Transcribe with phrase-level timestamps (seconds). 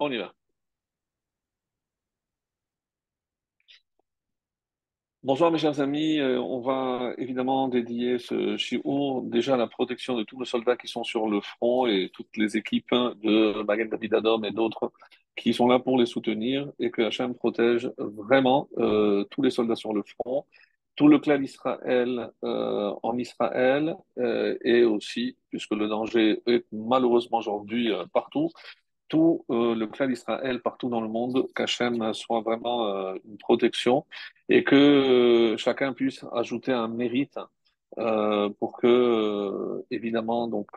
[0.00, 0.34] On y va.
[5.22, 10.16] Bonsoir mes chers amis, Euh, on va évidemment dédier ce shiur déjà à la protection
[10.16, 12.90] de tous nos soldats qui sont sur le front et toutes les équipes
[13.22, 14.92] de Magen David Adom et d'autres
[15.36, 19.76] qui sont là pour les soutenir et que Hachem protège vraiment euh, tous les soldats
[19.76, 20.46] sur le front,
[20.96, 23.96] tout le clan d'Israël euh, en Israël
[24.64, 28.50] et aussi, puisque le danger est malheureusement aujourd'hui partout,
[29.10, 34.06] tout euh, le clan d'Israël partout dans le monde, qu'Hachem soit vraiment euh, une protection
[34.48, 37.38] et que euh, chacun puisse ajouter un mérite
[37.98, 40.68] euh, pour que, euh, évidemment, donc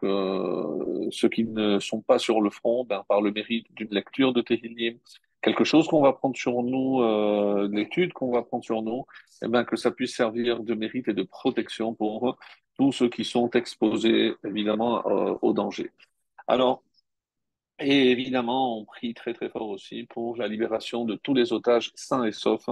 [1.12, 4.42] ceux qui ne sont pas sur le front, ben, par le mérite d'une lecture de
[4.42, 4.98] Tehillim,
[5.42, 9.06] quelque chose qu'on va prendre sur nous, euh, l'étude qu'on va prendre sur nous,
[9.44, 12.38] eh ben, que ça puisse servir de mérite et de protection pour
[12.78, 15.04] tous ceux qui sont exposés, évidemment,
[15.44, 15.92] au danger.
[16.48, 16.82] Alors,
[17.80, 21.92] et évidemment, on prie très très fort aussi pour la libération de tous les otages
[21.96, 22.70] sains et saufs.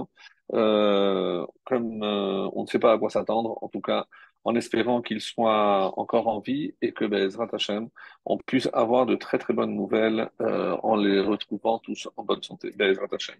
[0.54, 4.06] Euh, comme euh, on ne sait pas à quoi s'attendre, en tout cas
[4.44, 7.88] en espérant qu'ils soient encore en vie et que Bezrat Hashem,
[8.24, 12.42] on puisse avoir de très très bonnes nouvelles euh, en les retrouvant tous en bonne
[12.42, 12.72] santé.
[12.72, 13.36] Bezrat Hashem.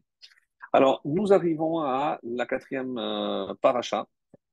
[0.72, 4.06] Alors, nous arrivons à la quatrième euh, paracha,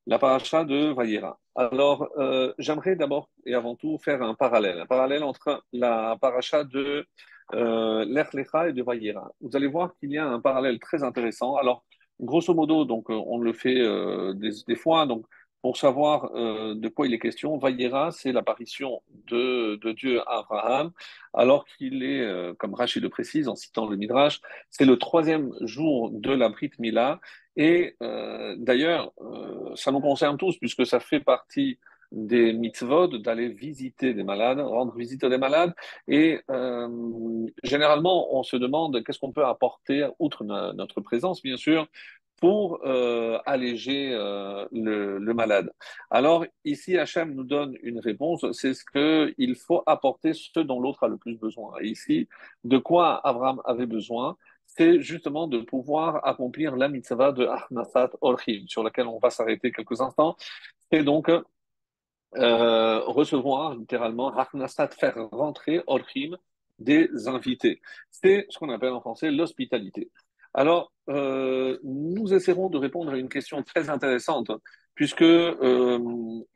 [0.07, 1.39] la paracha de Vayera.
[1.55, 6.63] Alors, euh, j'aimerais d'abord et avant tout faire un parallèle, un parallèle entre la paracha
[6.63, 7.05] de
[7.53, 9.31] euh, Lech Lecha et de Vayera.
[9.41, 11.55] Vous allez voir qu'il y a un parallèle très intéressant.
[11.55, 11.83] Alors,
[12.19, 15.07] grosso modo, donc, euh, on le fait euh, des, fois.
[15.07, 15.25] Donc,
[15.61, 20.91] pour savoir de quoi il est question, Vayera, c'est l'apparition de, Dieu à Abraham,
[21.33, 24.39] alors qu'il est, comme Rachid le précise en citant le Midrash,
[24.69, 27.19] c'est le troisième jour de la Brit Mila.
[27.67, 31.77] Et euh, d'ailleurs, euh, ça nous concerne tous, puisque ça fait partie
[32.11, 35.73] des mitzvot d'aller visiter des malades, rendre visite à des malades.
[36.07, 41.57] Et euh, généralement, on se demande qu'est-ce qu'on peut apporter, outre no- notre présence, bien
[41.57, 41.81] sûr,
[42.39, 42.79] pour
[43.45, 44.11] alléger
[44.85, 45.67] le, le malade.
[46.09, 51.03] Alors ici, Hachem nous donne une réponse, c'est ce qu'il faut apporter ce dont l'autre
[51.03, 51.73] a le plus besoin.
[51.81, 52.29] Et ici,
[52.63, 54.37] de quoi Abraham avait besoin?
[54.79, 59.73] C'est justement de pouvoir accomplir la mitzvah de Achnasat Orchim, sur laquelle on va s'arrêter
[59.73, 60.37] quelques instants.
[60.89, 66.37] C'est donc euh, recevoir littéralement Harnasat, faire rentrer Orchim
[66.79, 67.81] des invités.
[68.09, 70.11] C'est ce qu'on appelle en français l'hospitalité.
[70.53, 74.49] Alors, euh, nous essaierons de répondre à une question très intéressante,
[74.95, 75.99] puisque euh,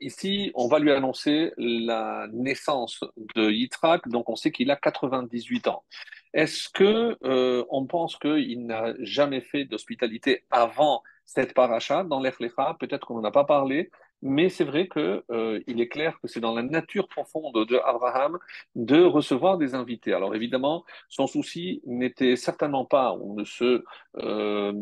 [0.00, 3.04] ici, on va lui annoncer la naissance
[3.36, 5.84] de Yitzhak, donc on sait qu'il a 98 ans.
[6.34, 12.76] Est-ce que euh, on pense qu'il n'a jamais fait d'hospitalité avant cette paracha dans l'Echlecha?
[12.80, 13.90] Peut-être qu'on n'en a pas parlé,
[14.20, 18.38] mais c'est vrai que, euh, est clair que c'est dans la nature profonde de Abraham
[18.74, 20.12] de recevoir des invités.
[20.12, 23.84] Alors évidemment, son souci n'était certainement pas, on ne se
[24.16, 24.72] euh,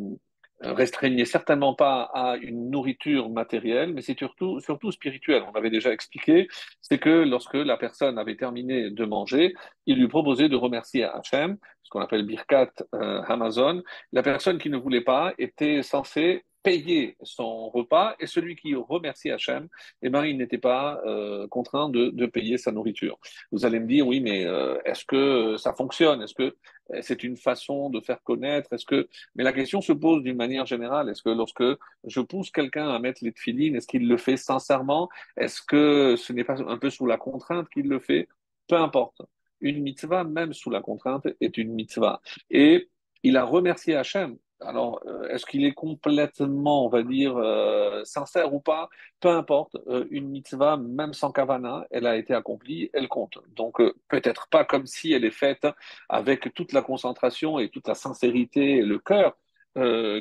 [0.63, 5.45] restreignait certainement pas à une nourriture matérielle, mais c'est surtout, surtout spirituel.
[5.53, 6.49] On avait déjà expliqué,
[6.81, 9.55] c'est que lorsque la personne avait terminé de manger,
[9.87, 13.83] il lui proposait de remercier Hachem, ce qu'on appelle Birkat euh, Hamazon.
[14.13, 19.33] La personne qui ne voulait pas était censée payer son repas et celui qui remerciait
[19.33, 19.69] Hachem,
[20.03, 23.19] eh ben, il n'était pas euh, contraint de, de, payer sa nourriture.
[23.51, 26.23] Vous allez me dire, oui, mais euh, est-ce que ça fonctionne?
[26.23, 26.57] Est-ce que
[27.01, 28.73] c'est une façon de faire connaître?
[28.73, 31.09] Est-ce que Mais la question se pose d'une manière générale.
[31.09, 31.65] Est-ce que lorsque
[32.05, 35.09] je pousse quelqu'un à mettre les tefilines, est-ce qu'il le fait sincèrement?
[35.37, 38.29] Est-ce que ce n'est pas un peu sous la contrainte qu'il le fait?
[38.69, 39.23] Peu importe.
[39.61, 42.21] Une mitzvah, même sous la contrainte, est une mitzvah.
[42.51, 42.89] Et
[43.23, 44.37] il a remercié Hachem
[44.67, 48.89] alors, euh, est-ce qu'il est complètement, on va dire, euh, sincère ou pas?
[49.21, 53.39] Peu importe, euh, une mitzvah, même sans kavana, elle a été accomplie, elle compte.
[53.57, 55.67] Donc, peut-être pas comme si elle est faite
[56.09, 59.37] avec toute la concentration et toute la sincérité et le cœur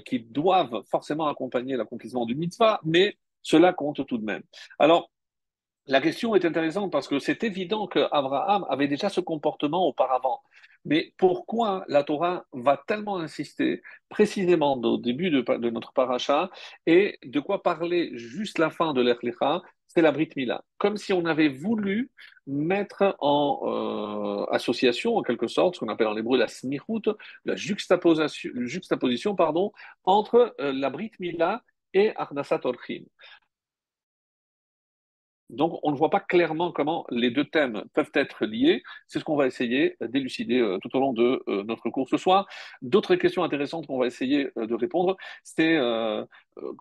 [0.06, 4.44] qui doivent forcément accompagner l'accomplissement d'une mitzvah, mais cela compte tout de même.
[4.80, 5.12] Alors,
[5.88, 10.42] la question est intéressante parce que c'est évident qu'Abraham avait déjà ce comportement auparavant.
[10.86, 16.50] Mais pourquoi la Torah va tellement insister précisément au début de, notre paracha
[16.86, 20.64] et de quoi parler juste la fin de l'Echlecha, c'est la Brit Mila.
[20.78, 22.12] Comme si on avait voulu
[22.48, 27.10] mettre en euh, association, en quelque sorte, ce qu'on appelle en hébreu la smichut,
[27.46, 29.72] la juxtaposition, juxtaposition pardon,
[30.06, 31.64] entre euh, la Brit Mila
[31.94, 33.04] et Arnasat Orchim.
[35.52, 38.84] Donc, on ne voit pas clairement comment les deux thèmes peuvent être liés.
[39.08, 42.18] C'est ce qu'on va essayer d'élucider euh, tout au long de euh, notre cours ce
[42.18, 42.48] soir.
[42.82, 46.26] D'autres questions intéressantes qu'on va essayer euh, de répondre, c'est euh,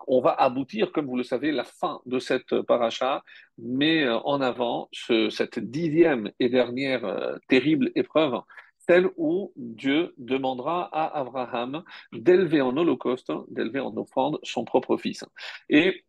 [0.07, 3.23] on va aboutir, comme vous le savez, la fin de cette paracha,
[3.57, 8.41] mais en avant, ce, cette dixième et dernière terrible épreuve,
[8.77, 15.23] celle où Dieu demandera à Abraham d'élever en holocauste, d'élever en offrande son propre fils.
[15.69, 16.03] Et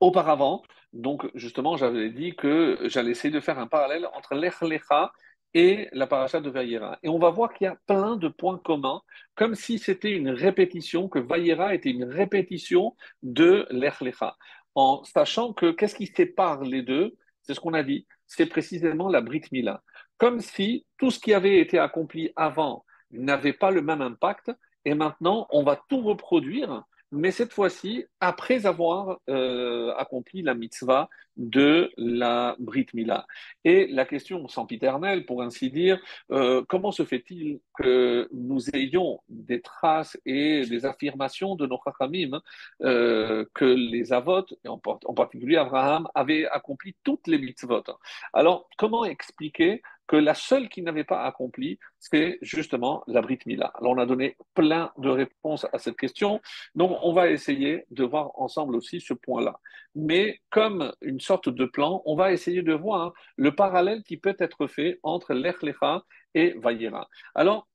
[0.00, 0.62] auparavant,
[0.92, 5.12] donc justement, j'avais dit que j'allais essayer de faire un parallèle entre l'Echlecha
[5.54, 6.98] et la paracha de Vayera.
[7.02, 9.00] Et on va voir qu'il y a plein de points communs,
[9.34, 14.36] comme si c'était une répétition, que Vayera était une répétition de l'Echlecha.
[14.74, 17.16] En sachant que qu'est-ce qui sépare les deux?
[17.42, 19.82] C'est ce qu'on a dit, c'est précisément la Brit Mila.
[20.18, 24.50] Comme si tout ce qui avait été accompli avant n'avait pas le même impact,
[24.84, 26.82] et maintenant on va tout reproduire
[27.12, 33.26] mais cette fois-ci, après avoir euh, accompli la mitzvah de la Brit Mila.
[33.64, 36.00] Et la question sempiternelle, pour ainsi dire,
[36.30, 42.40] euh, comment se fait-il que nous ayons des traces et des affirmations de nos chachamim
[42.82, 47.84] euh, que les avot, en, en particulier Abraham, avaient accompli toutes les mitzvot?
[48.32, 53.72] Alors, comment expliquer que la seule qui n'avait pas accompli, c'est justement la Brit Mila.
[53.74, 56.40] Alors, on a donné plein de réponses à cette question,
[56.74, 59.58] donc on va essayer de voir ensemble aussi ce point-là.
[59.94, 64.36] Mais comme une sorte de plan, on va essayer de voir le parallèle qui peut
[64.38, 66.04] être fait entre l'Echlecha
[66.34, 67.08] et Vayera.
[67.34, 67.66] Alors,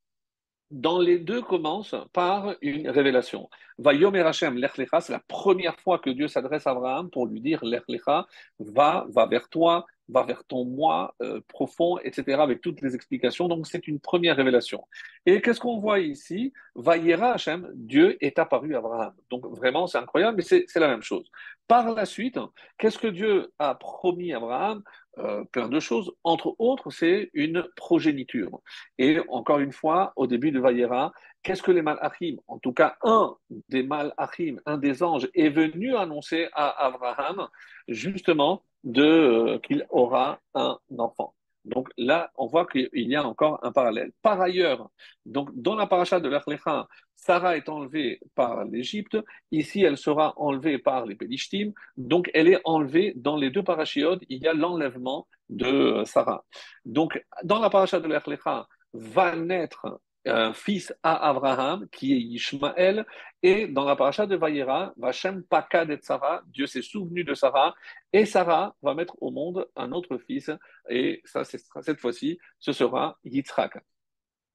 [0.71, 3.49] dans les deux commence par une révélation.
[3.77, 7.63] Vayomer Hashem, l'Echlecha, c'est la première fois que Dieu s'adresse à Abraham pour lui dire
[7.65, 8.25] l'Echlecha,
[8.59, 13.47] va, va vers toi, va vers ton moi euh, profond, etc., avec toutes les explications.
[13.47, 14.85] Donc, c'est une première révélation.
[15.25, 16.53] Et qu'est-ce qu'on voit ici?
[16.75, 19.13] Vayera Hashem, Dieu est apparu à Abraham.
[19.29, 21.29] Donc, vraiment, c'est incroyable, mais c'est la même chose.
[21.67, 22.37] Par la suite,
[22.77, 24.83] qu'est-ce que Dieu a promis à Abraham?
[25.17, 26.13] Euh, plein de choses.
[26.23, 28.61] Entre autres, c'est une progéniture.
[28.97, 31.11] Et encore une fois, au début de Vayera,
[31.43, 33.35] qu'est-ce que les Malachim En tout cas, un
[33.67, 37.49] des Malachim, un des anges, est venu annoncer à Abraham?
[37.89, 41.33] Justement de euh, qu'il aura un enfant.
[41.65, 44.11] Donc là, on voit qu'il y a encore un parallèle.
[44.21, 44.89] Par ailleurs,
[45.25, 46.87] donc dans la paracha de l'Achlecha,
[47.21, 49.17] Sarah est enlevée par l'Égypte.
[49.51, 51.71] Ici, elle sera enlevée par les Pélishtim.
[51.95, 54.23] Donc, elle est enlevée dans les deux parachiotes.
[54.27, 56.43] Il y a l'enlèvement de Sarah.
[56.83, 63.05] Donc, dans la paracha de l'Echlecha, va naître un fils à Abraham, qui est Ishmaël,
[63.41, 67.73] et dans la paracha de Vayera, Vachem Pakad et Sarah, Dieu s'est souvenu de Sarah,
[68.13, 70.51] et Sarah va mettre au monde un autre fils,
[70.89, 73.77] et cette fois-ci, ce sera Yitzhak.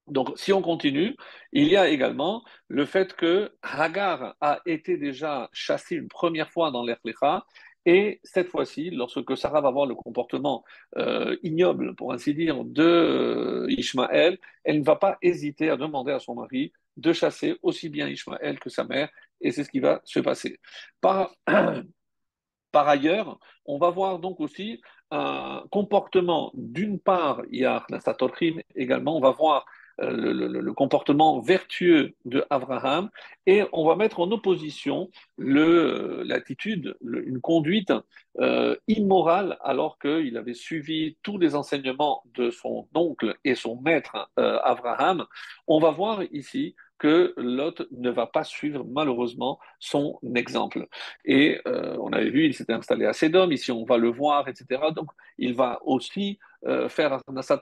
[0.06, 1.16] Donc, si on continue,
[1.50, 6.70] il y a également le fait que Hagar a été déjà chassée une première fois
[6.70, 7.44] dans l'Erlecha,
[7.86, 10.64] et cette fois-ci, lorsque Sarah va voir le comportement
[10.96, 16.10] euh, ignoble, pour ainsi dire, de euh, Ishmaël, elle ne va pas hésiter à demander
[16.10, 19.08] à son mari de chasser aussi bien Ishmaël que sa mère,
[19.40, 20.58] et c'est ce qui va se passer.
[21.00, 21.30] Par,
[22.72, 24.80] ailleurs, on va voir donc aussi
[25.12, 27.86] un comportement, d'une part, il y a
[28.74, 29.64] également, on va voir
[30.02, 33.08] euh, le, comportement vertueux de Abraham
[33.46, 37.92] et on va mettre en opposition l'attitude, une conduite
[38.40, 44.30] euh, immorale alors qu'il avait suivi tous les enseignements de son oncle et son maître
[44.38, 45.24] euh, Abraham.
[45.66, 50.86] On va voir ici que Lot ne va pas suivre malheureusement son exemple.
[51.24, 54.80] Et on avait vu, il s'était installé à Sédom, ici on va le voir, etc.
[54.94, 57.60] Donc il va aussi euh, faire Nasat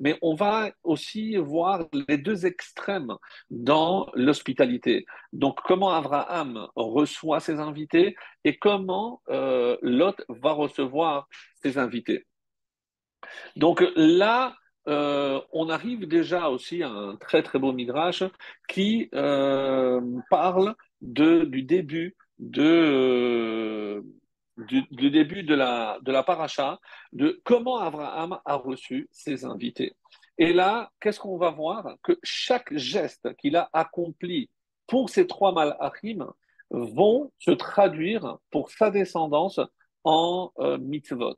[0.00, 3.14] mais on va aussi voir les deux extrêmes
[3.50, 5.06] dans l'hospitalité.
[5.32, 11.28] Donc, comment Abraham reçoit ses invités et comment euh, Lot va recevoir
[11.62, 12.26] ses invités.
[13.54, 14.54] Donc là,
[14.88, 18.22] euh, on arrive déjà aussi à un très très beau midrash
[18.68, 19.08] qui
[20.30, 24.04] parle de, du début de
[24.56, 26.80] du, début de la, de la paracha,
[27.12, 29.94] de comment Abraham a reçu ses invités.
[30.38, 31.96] Et là, qu'est-ce qu'on va voir?
[32.02, 34.50] Que chaque geste qu'il a accompli
[34.86, 36.26] pour ces trois malachim
[36.70, 39.60] vont se traduire pour sa descendance
[40.04, 41.36] en euh, mitzvot.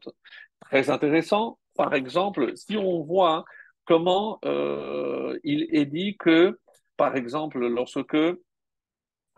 [0.61, 3.45] Très intéressant, par exemple, si on voit
[3.87, 6.59] comment euh, il est dit que,
[6.97, 8.17] par exemple, lorsque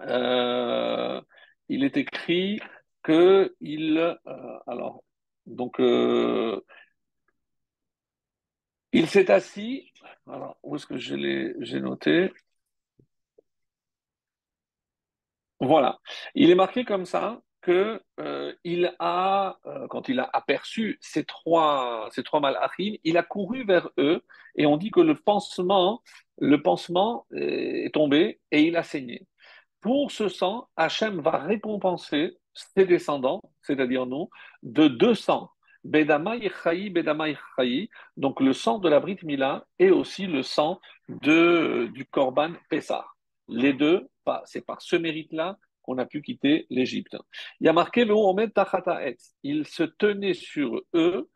[0.00, 1.20] euh,
[1.68, 2.60] il est écrit
[3.02, 5.04] que il, euh, alors,
[5.46, 5.78] donc,
[8.92, 9.92] il s'est assis.
[10.26, 12.32] Alors, où est-ce que j'ai noté?
[15.60, 15.98] Voilà.
[16.34, 19.58] Il est marqué comme ça euh, il a,
[19.88, 24.22] quand il a aperçu ces trois, ces trois malachim, il a couru vers eux
[24.56, 26.02] et on dit que le pansement,
[26.38, 29.26] le pansement est tombé et il a saigné.
[29.80, 34.28] Pour ce sang, Hachem va récompenser ses descendants, c'est-à-dire nous,
[34.62, 35.50] de 200.
[35.84, 37.36] Bedamai Chayi, Bedamai.
[38.16, 43.06] Donc le sang de la Brit Mila et aussi le sang de, du Korban Pessah.
[43.48, 44.08] Les deux,
[44.44, 47.16] c'est par ce mérite-là qu'on a pu quitter l'Égypte.
[47.60, 48.52] Il y a marqué le Omed
[49.42, 51.28] Il se tenait sur eux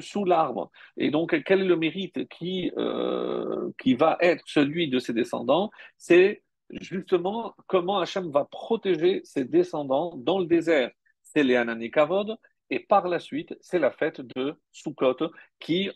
[0.00, 0.70] sous, l'arbre.
[0.96, 5.70] Et donc, quel est le mérite qui, euh, qui va être celui de ses descendants?
[5.96, 10.90] C'est justement comment Hachem va protéger ses descendants dans le désert.
[11.22, 12.36] C'est les Ananikavod,
[12.70, 15.90] et par la suite, c'est la fête de Sukkot qui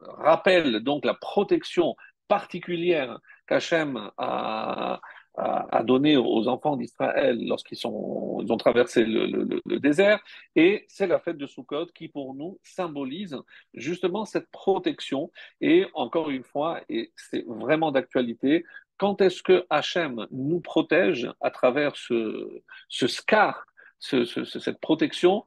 [0.00, 1.96] rappelle donc la protection
[2.28, 5.00] particulière qu'Hachem a,
[5.38, 10.20] a, donné aux enfants d'Israël lorsqu'ils ils ont traversé le, désert.
[10.56, 13.36] Et c'est la fête de Sukkot qui, pour nous, symbolise
[13.74, 15.30] justement cette protection.
[15.60, 18.64] Et encore une fois, et c'est vraiment d'actualité,
[18.96, 23.64] quand est-ce que Hachem nous protège à travers ce, ce scar,
[24.00, 25.44] cette protection?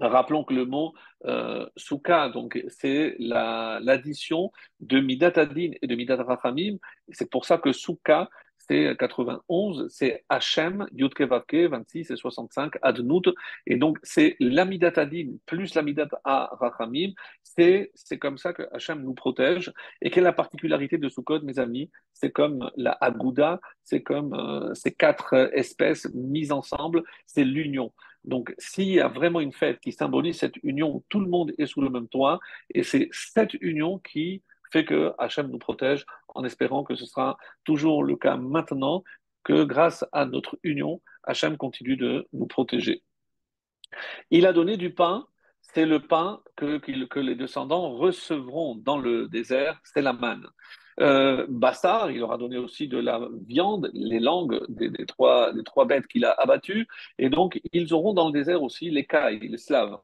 [0.00, 1.66] Rappelons que le mot euh,
[2.32, 6.76] donc c'est l'addition de Midat Adin et de Midat Rachamim.
[7.10, 8.28] C'est pour ça que Souka,
[8.68, 13.22] c'est 91, c'est Hachem, Yudkevake, 26 et 65, Adnout.
[13.66, 17.12] Et donc, c'est l'Amidat Adin plus l'Amidat Rachamim.
[17.42, 19.72] C'est comme ça que Hachem nous protège.
[20.02, 21.90] Et quelle est la particularité de Sukkot, mes amis?
[22.12, 27.92] C'est comme la Agouda, c'est comme euh, ces quatre espèces mises ensemble, c'est l'union.
[28.24, 31.66] Donc, s'il y a vraiment une fête qui symbolise cette union tout le monde est
[31.66, 32.40] sous le même toit,
[32.74, 37.36] et c'est cette union qui fait que Hachem nous protège en espérant que ce sera
[37.64, 39.02] toujours le cas maintenant,
[39.44, 43.02] que grâce à notre union, Hachem continue de nous protéger.
[44.30, 45.26] Il a donné du pain,
[45.60, 50.46] c'est le pain que, les descendants recevront dans le désert, c'est la manne.
[51.00, 55.62] Euh, Bassar, il leur a donné aussi de la viande, les langues des, trois, des
[55.62, 59.38] trois bêtes qu'il a abattues, et donc ils auront dans le désert aussi les cailles,
[59.38, 59.98] les slaves.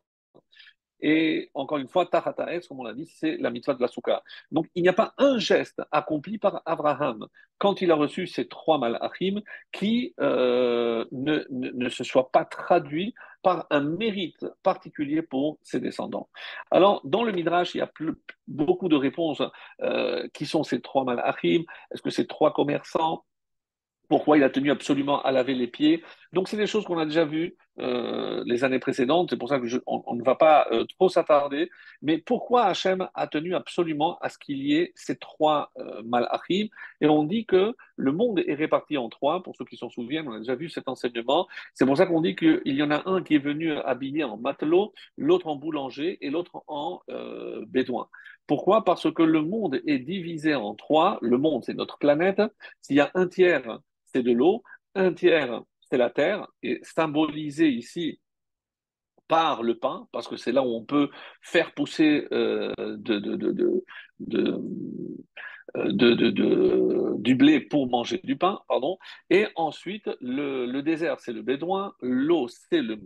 [1.07, 4.23] Et encore une fois, Tahataes, comme on l'a dit, c'est la mitzvah de la soukha.
[4.51, 7.27] Donc il n'y a pas un geste accompli par Abraham
[7.59, 13.67] quand il a reçu ces trois malachim qui euh, ne, se soit pas traduit par
[13.69, 16.31] un mérite particulier pour ses descendants.
[16.71, 17.91] Alors, dans le Midrash, il y a
[18.49, 19.43] beaucoup de réponses.
[19.83, 23.25] Euh, qui sont ces trois malachim Est-ce que c'est trois commerçants?
[24.09, 26.03] Pourquoi il a tenu absolument à laver les pieds.
[26.33, 29.31] Donc, c'est des choses qu'on a déjà vues euh, les années précédentes.
[29.31, 31.71] C'est pour ça que on, ne va pas euh, trop s'attarder.
[32.03, 36.69] Mais pourquoi Hachem a tenu absolument à ce qu'il y ait ces trois euh, malachim?
[37.01, 39.43] Et on dit que le monde est réparti en trois.
[39.43, 41.47] Pour ceux qui s'en souviennent, on a déjà vu cet enseignement.
[41.75, 44.37] C'est pour ça qu'on dit qu'il y en a un qui est venu habillé en
[44.37, 48.09] matelot, l'autre en boulanger et l'autre en euh, bédouin.
[48.47, 48.85] Pourquoi?
[48.85, 51.19] Parce que le monde est divisé en trois.
[51.23, 52.43] Le monde, c'est notre planète.
[52.81, 53.79] S'il y a un tiers
[54.15, 54.63] c'est de l'eau,
[54.95, 58.21] un tiers, c'est la terre, et symbolisé ici
[59.27, 61.11] par le pain, parce que c'est là où on peut
[61.43, 62.29] faire pousser
[67.19, 68.99] du blé pour manger du pain, pardon.
[69.31, 73.01] Et ensuite, le, désert, c'est le bédouin, l'eau, c'est le,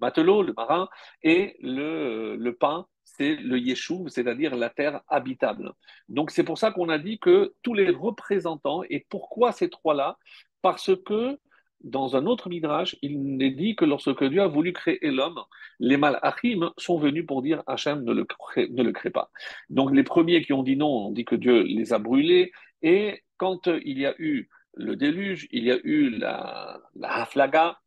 [0.00, 0.88] matelot, le marin,
[1.22, 5.72] et le, pain, c'est le yeshuv, c'est-à-dire la terre habitable.
[6.08, 10.18] Donc c'est pour ça qu'on a dit que tous les représentants, et pourquoi ces trois-là?
[10.62, 11.38] Parce que
[11.80, 15.40] dans un autre midrash, il est dit que lorsque Dieu a voulu créer l'homme,
[15.78, 19.30] les malachim sont venus pour dire Hachem ne le, crée, ne le crée pas.
[19.70, 23.22] Donc les premiers qui ont dit non, ont dit que Dieu les a brûlés, et
[23.36, 27.78] quand il y a eu le déluge, il y a eu la, la haflaga,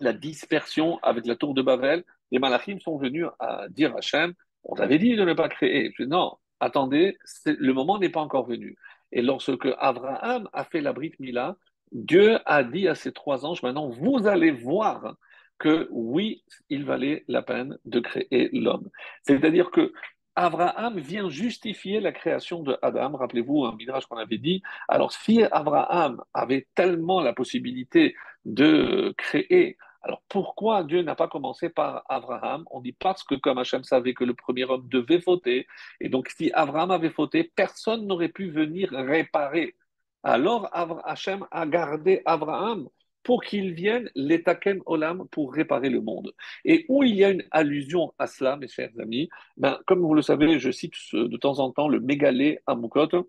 [0.00, 4.34] la dispersion avec la tour de Babel, les malachim sont venus à dire à Hachem,
[4.64, 5.92] on t'avait dit de ne pas créer.
[6.00, 8.76] Non, attendez, le moment n'est pas encore venu.
[9.12, 11.56] Et lorsque Abraham a fait la Brit Mila,
[11.92, 15.16] Dieu a dit à ses trois anges, maintenant, vous allez voir
[15.58, 18.90] que oui, il valait la peine de créer l'homme.
[19.22, 19.92] C'est-à-dire que
[20.34, 23.16] Abraham vient justifier la création de Adam.
[23.16, 24.62] Rappelez-vous un midrash qu'on avait dit.
[24.86, 28.14] Alors, si Abraham avait tellement la possibilité
[28.44, 32.64] de créer alors pourquoi Dieu n'a pas commencé par Abraham?
[32.70, 35.66] On dit parce que comme Hachem savait que le premier homme devait fauter,
[36.00, 39.74] et donc si Abraham avait fauté, personne n'aurait pu venir réparer.
[40.22, 40.70] Alors
[41.04, 42.88] Hachem a gardé Abraham
[43.24, 46.32] pour qu'il vienne l'etakem olam pour réparer le monde.
[46.64, 50.14] Et où il y a une allusion à cela, mes chers amis, ben, comme vous
[50.14, 53.28] le savez, je cite de temps en temps le mégalé Amukot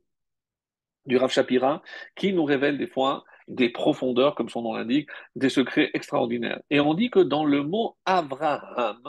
[1.07, 1.81] du Rav Shapira,
[2.15, 6.61] qui nous révèle des fois des profondeurs, comme son nom l'indique, des secrets extraordinaires.
[6.69, 9.01] Et on dit que dans le mot Avraham,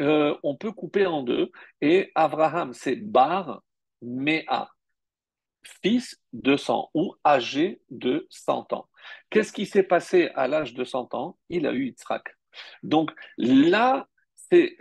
[0.00, 1.50] euh, on peut couper en deux,
[1.80, 3.62] et Avraham, c'est Bar
[4.02, 4.68] Mea,
[5.82, 8.88] fils de 100 ou âgé de 100 ans.
[9.30, 11.38] Qu'est-ce qui s'est passé à l'âge de 100 ans?
[11.48, 12.36] Il a eu Yitzhak.
[12.82, 14.08] Donc là,
[14.50, 14.76] c'est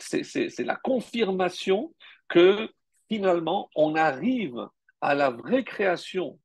[0.60, 1.93] la confirmation
[2.27, 2.69] que
[3.07, 4.67] finalement, on arrive
[5.01, 6.39] à la vraie création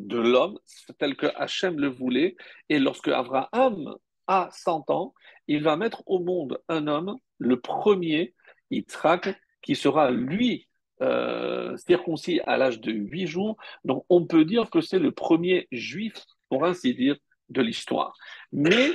[0.00, 0.58] de l'homme,
[0.98, 2.36] tel que Hachem le voulait.
[2.68, 3.94] Et lorsque Abraham
[4.26, 5.14] a 100 ans,
[5.46, 8.34] il va mettre au monde un homme, le premier,
[8.70, 10.68] Yitzhak, qui sera lui
[11.02, 13.56] euh, circoncis à l'âge de 8 jours.
[13.84, 16.14] Donc on peut dire que c'est le premier juif,
[16.48, 17.16] pour ainsi dire,
[17.48, 18.14] de l'histoire.
[18.52, 18.90] Mais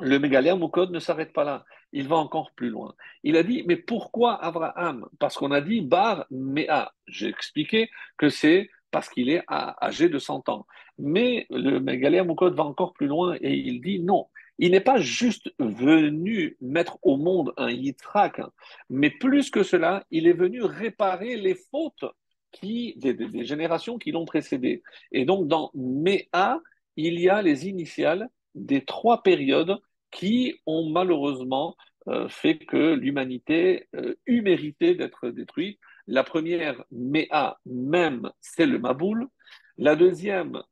[0.00, 1.64] le mégalère Moukod ne s'arrête pas là.
[1.92, 2.94] Il va encore plus loin.
[3.22, 5.06] Il a dit, mais pourquoi Abraham?
[5.20, 6.92] Parce qu'on a dit Bar Mea.
[7.06, 7.88] J'ai expliqué
[8.18, 10.66] que c'est parce qu'il est âgé de 100 ans.
[10.98, 14.28] Mais le mégalère Moukod va encore plus loin et il dit non.
[14.60, 18.40] Il n'est pas juste venu mettre au monde un Yitzhak,
[18.88, 22.04] mais plus que cela, il est venu réparer les fautes
[22.52, 24.84] qui, des, des générations qui l'ont précédé.
[25.10, 26.60] Et donc, dans Mea,
[26.96, 29.76] il y a les initiales des trois périodes
[30.12, 31.74] qui ont malheureusement
[32.06, 35.80] euh, fait que l'humanité euh, eut mérité d'être détruite.
[36.06, 39.26] La première, Mea, même, c'est le Maboul.
[39.78, 40.62] La deuxième,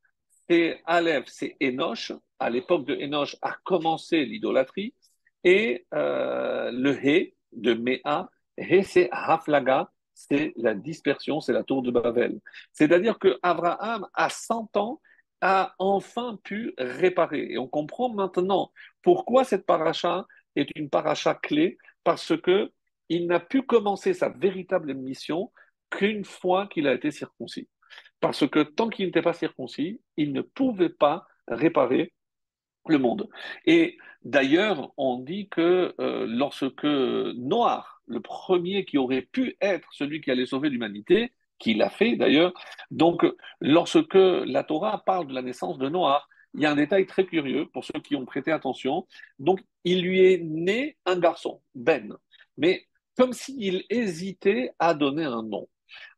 [0.48, 2.12] c'est Aleph, c'est Enoch.
[2.38, 4.94] À l'époque de Enoch a commencé l'idolâtrie.
[5.44, 11.82] Et euh, le He de Mea, He, c'est Haflaga, c'est la dispersion, c'est la tour
[11.82, 12.40] de Babel.
[12.72, 15.00] C'est-à-dire que Abraham, à 100 ans,
[15.40, 17.48] a enfin pu réparer.
[17.50, 18.72] Et on comprend maintenant
[19.02, 22.70] pourquoi cette paracha est une paracha clé, parce que
[23.12, 25.52] il n'a pu commencer sa véritable mission
[25.90, 27.68] qu'une fois qu'il a été circoncis.
[28.20, 32.14] Parce que tant qu'il n'était pas circoncis, il ne pouvait pas réparer
[32.88, 33.28] le monde.
[33.66, 40.22] Et d'ailleurs, on dit que euh, lorsque Noah, le premier qui aurait pu être celui
[40.22, 42.52] qui allait sauver l'humanité, qu'il a fait d'ailleurs.
[42.90, 43.24] Donc,
[43.60, 47.24] lorsque la Torah parle de la naissance de Noah, il y a un détail très
[47.24, 49.06] curieux pour ceux qui ont prêté attention.
[49.38, 52.16] Donc, il lui est né un garçon, Ben,
[52.56, 55.68] mais comme s'il hésitait à donner un nom.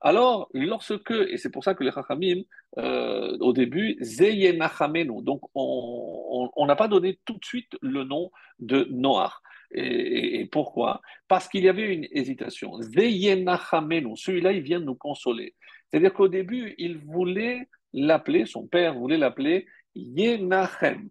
[0.01, 2.43] Alors, lorsque, et c'est pour ça que les Chachamim,
[2.79, 8.87] euh, au début, Zeyenachamenu, donc on n'a pas donné tout de suite le nom de
[8.91, 9.33] Noah.
[9.73, 11.01] Et, pourquoi?
[11.27, 12.81] Parce qu'il y avait une hésitation.
[12.81, 15.55] Celui-là, il vient nous consoler.
[15.89, 19.67] C'est-à-dire qu'au début, il voulait l'appeler, son père voulait l'appeler
[19.97, 21.09] Yenachem.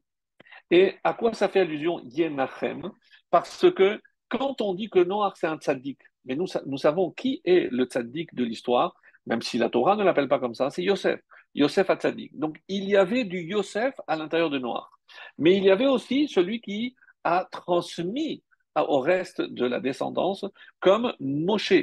[0.72, 2.90] Et à quoi ça fait allusion Yenachem?
[3.30, 7.42] Parce que quand on dit que Noach c'est un tzaddik, mais nous, nous savons qui
[7.46, 10.84] est le tzaddik de l'histoire, même si la Torah ne l'appelle pas comme ça, c'est
[10.84, 11.20] Yosef.
[11.56, 12.38] Yosef a tzaddik.
[12.38, 14.88] Donc il y avait du Yosef à l'intérieur de Noach.
[15.38, 18.44] Mais il y avait aussi celui qui a transmis
[18.76, 20.46] au reste de la descendance
[20.80, 21.74] comme Moshe.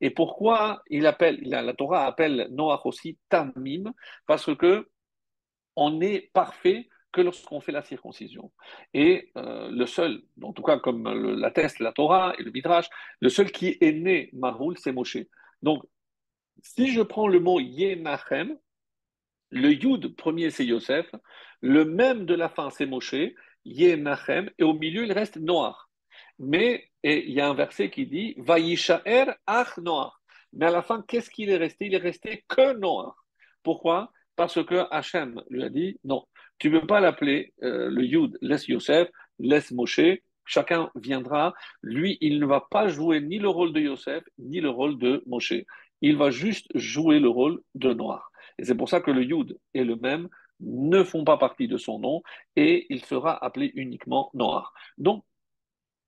[0.00, 3.92] Et pourquoi il appelle, la Torah appelle Noach aussi Tamim?
[4.26, 4.88] Parce que
[5.76, 8.52] on est parfait que lorsqu'on fait la circoncision.
[8.94, 11.08] Et euh, le seul, en tout cas comme
[11.40, 12.88] l'atteste la Torah et le Midrash,
[13.20, 15.18] le seul qui est né Mahoul, c'est Moshe.
[15.62, 15.82] Donc,
[16.62, 18.58] si je prends le mot Yenachem,
[19.50, 21.10] le Yud premier c'est Yosef,
[21.60, 23.14] le même de la fin c'est Moshe,
[23.64, 25.76] Yenachem, et au milieu il reste Noach.
[26.38, 30.12] Mais il y a un verset qui dit Vaïshaer ach Noach.
[30.52, 31.86] Mais à la fin, qu'est-ce qu'il est resté?
[31.86, 33.14] Il est resté que Noach.
[33.62, 34.10] Pourquoi?
[34.36, 36.24] Parce que Hachem lui a dit non,
[36.58, 40.00] tu ne peux pas l'appeler euh, le Yud, laisse Yosef, laisse Moshe,
[40.44, 41.54] chacun viendra.
[41.82, 45.22] Lui, il ne va pas jouer ni le rôle de Yosef, ni le rôle de
[45.26, 45.54] Moshe.
[46.00, 48.22] Il va juste jouer le rôle de Noach.
[48.58, 50.28] Et c'est pour ça que le Yud est le même,
[50.60, 52.22] ne font pas partie de son nom,
[52.56, 54.66] et il sera appelé uniquement Noach.
[54.96, 55.24] Donc,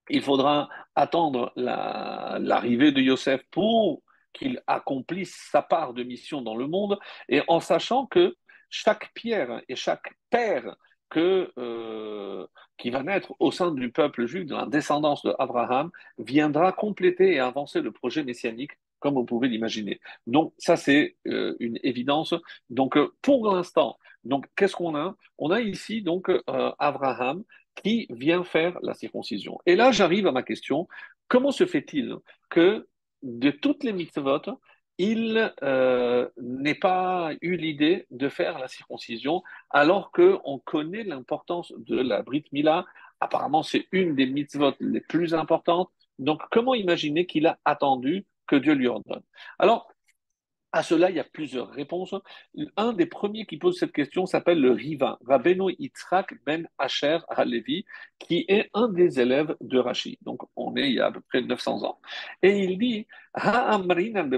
[0.08, 6.66] il faudra attendre l'arrivée de Yosef pour qu'il accomplisse sa part de mission dans le
[6.66, 8.36] monde, et en sachant que
[8.70, 10.76] chaque pierre et chaque père
[11.16, 12.46] euh,
[12.78, 17.40] qui va naître au sein du peuple juif, de la descendance d'Abraham, viendra compléter et
[17.40, 20.00] avancer le projet messianique, comme vous pouvez l'imaginer.
[20.26, 22.34] Donc ça, c'est euh, une évidence.
[22.70, 23.98] Donc euh, pour l'instant,
[24.56, 25.16] qu'est-ce qu'on a?
[25.38, 26.30] On a ici donc
[26.78, 27.42] Abraham
[27.74, 29.58] qui vient faire la circoncision.
[29.66, 30.86] Et là, j'arrive à ma question.
[31.28, 32.16] Comment se fait-il
[32.50, 32.86] que
[33.22, 34.42] de toutes les mitzvot,
[35.02, 36.28] il euh,
[36.80, 42.84] pas eu l'idée de faire la circoncision alors qu'on connaît l'importance de la Brit Mila
[43.20, 45.90] Apparemment, c'est une des mitzvot les plus importantes.
[46.18, 49.22] Donc, comment imaginer qu'il a attendu que Dieu lui ordonne?
[49.58, 49.92] Alors,
[50.72, 52.14] à cela, il y a plusieurs réponses.
[52.76, 57.84] Un des premiers qui pose cette question s'appelle le Riva, Rabbeinu Yitzhak ben Asher Halevi,
[58.18, 60.18] qui est un des élèves de Rashi.
[60.22, 61.98] Donc, on est il y a à peu près 900 ans.
[62.42, 64.30] Et il dit Ha'amrinan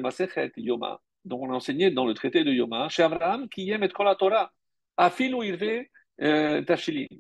[0.57, 1.01] Yoma.
[1.25, 4.15] Donc, on a enseigné dans le traité de Yoma, chez Abraham, qui aime être la
[4.15, 4.53] Torah.
[4.97, 5.85] Afilu Irve
[6.21, 6.63] euh,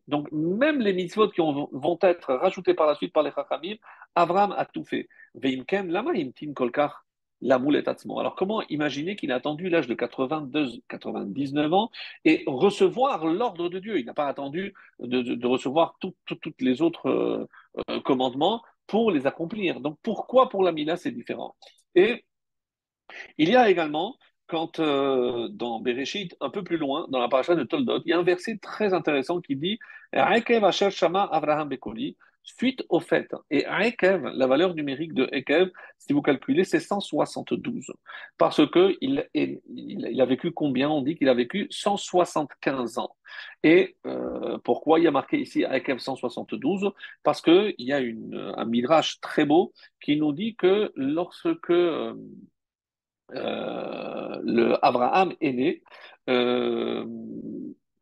[0.06, 3.74] donc, même les mitzvot qui vont être rajoutés par la suite par les Chachamim,
[4.14, 5.08] Abraham a tout fait.
[5.34, 7.04] Veimken, lama imtin kolkar
[7.42, 11.90] la moulette Alors comment imaginer qu'il a attendu l'âge de 82, 99 ans
[12.24, 13.98] et recevoir l'ordre de Dieu?
[13.98, 16.14] Il n'a pas attendu de, recevoir tous
[16.60, 17.48] les autres euh,
[17.90, 19.80] euh, commandements pour les accomplir.
[19.80, 21.56] Donc pourquoi pour la Mila c'est différent?
[21.94, 22.24] Et
[23.38, 27.54] il y a également quand euh, dans Bereshit, un peu plus loin, dans la paracha
[27.54, 29.78] de Toldot, il y a un verset très intéressant qui dit
[32.42, 33.28] suite au fait.
[33.50, 37.92] Et Ekev, la valeur numérique de Ekev, si vous calculez, c'est 172.
[38.38, 40.90] Parce que il, a vécu combien?
[40.90, 43.14] On dit qu'il a vécu 175 ans.
[43.62, 46.90] Et euh, pourquoi il y a marqué ici Ekev 172
[47.22, 52.14] Parce qu'il y a un midrash très beau qui nous dit que lorsque euh,
[53.34, 55.82] euh, Abraham est né,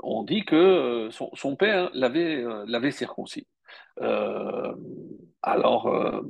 [0.03, 3.47] on dit que son, père l'avait circoncis.
[4.01, 4.75] Euh,
[5.43, 6.23] alors, euh,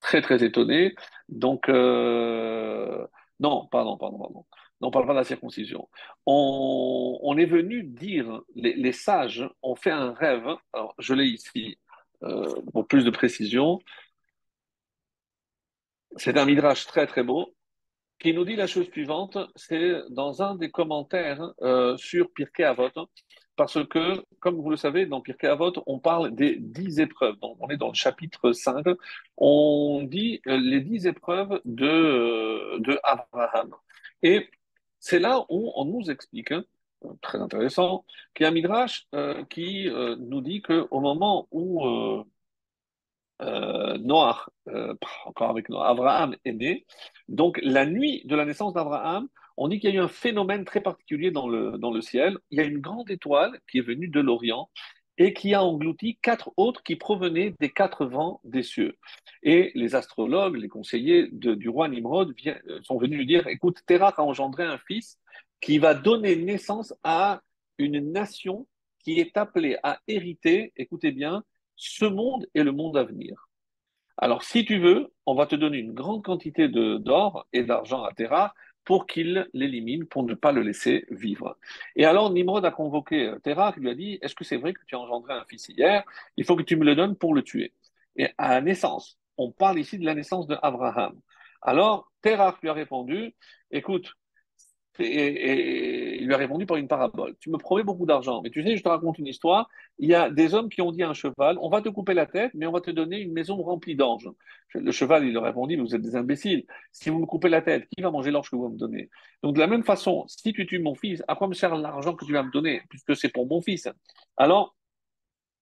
[0.00, 0.94] très très étonné.
[1.28, 3.06] Donc, euh,
[3.40, 4.46] non, pardon, pardon, pardon.
[4.80, 5.88] On parle pas de la circoncision.
[6.26, 11.78] On, est venu dire, les, sages ont fait un rêve, alors je l'ai ici
[12.72, 13.80] pour plus de précision.
[16.16, 17.54] C'est un midrash très très beau
[18.18, 21.52] qui nous dit la chose suivante, c'est dans un des commentaires
[21.96, 22.90] sur Pirkei Avot,
[23.56, 27.36] parce que, comme vous le savez, dans Pirkei Avot, on parle des dix épreuves.
[27.42, 28.84] On est dans le chapitre 5.
[29.36, 33.74] On dit euh, les dix épreuves de, euh, de Abraham.
[34.22, 34.48] Et
[34.98, 36.64] c'est là où on nous explique, hein,
[37.22, 39.88] très intéressant, qu'il y a midrash euh, qui
[40.18, 42.24] nous dit qu'au moment où
[43.40, 44.46] Noah,
[45.26, 46.86] encore avec Noah, Abraham est né,
[47.28, 50.64] donc la nuit de la naissance d'Abraham, on dit qu'il y a eu un phénomène
[50.64, 52.38] très particulier dans le, dans le ciel.
[52.50, 54.68] Il y a une grande étoile qui est venue de l'Orient
[55.16, 58.96] et qui a englouti quatre autres qui provenaient des quatre vents des cieux.
[59.42, 64.14] Et les astrologues, les conseillers du roi Nimrod euh, sont venus lui dire, écoute, Terah
[64.16, 65.18] a engendré un fils
[65.60, 67.42] qui va donner naissance à
[67.78, 68.66] une nation
[69.04, 71.44] qui est appelée à hériter, écoutez bien,
[71.76, 73.48] ce monde et le monde à venir.
[74.16, 78.12] Alors, si tu veux, on va te donner une grande quantité d'or et d'argent à
[78.12, 81.56] Terah pour qu'il l'élimine, pour ne pas le laisser vivre.
[81.96, 84.72] Et alors Nimrod a convoqué euh, Terah, qui lui a dit, est-ce que c'est vrai
[84.72, 86.04] que tu as engendré un fils hier?
[86.36, 87.72] Il faut que tu me le donnes pour le tuer.
[88.16, 91.18] Et à la naissance, on parle ici de la naissance d'Abraham.
[91.62, 93.34] Alors Terah lui a répondu,
[93.70, 94.12] écoute,
[94.98, 97.36] et, il lui a répondu par une parabole.
[97.40, 99.68] Tu me promets beaucoup d'argent, mais tu sais, je te raconte une histoire.
[99.98, 102.14] Il y a des hommes qui ont dit à un cheval, on va te couper
[102.14, 104.28] la tête, mais on va te donner une maison remplie d'anges.
[104.74, 106.64] Le cheval, il leur a répondu, vous êtes des imbéciles.
[106.92, 109.10] Si vous me coupez la tête, qui va manger l'orge que vous me donnez?
[109.42, 112.14] Donc de la même façon, si tu tues mon fils, à quoi me sert l'argent
[112.14, 113.88] que tu vas me donner, puisque c'est pour mon fils?
[114.36, 114.76] Alors,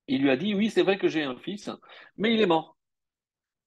[0.09, 1.71] il lui a dit, oui, c'est vrai que j'ai un fils,
[2.17, 2.77] mais il est mort.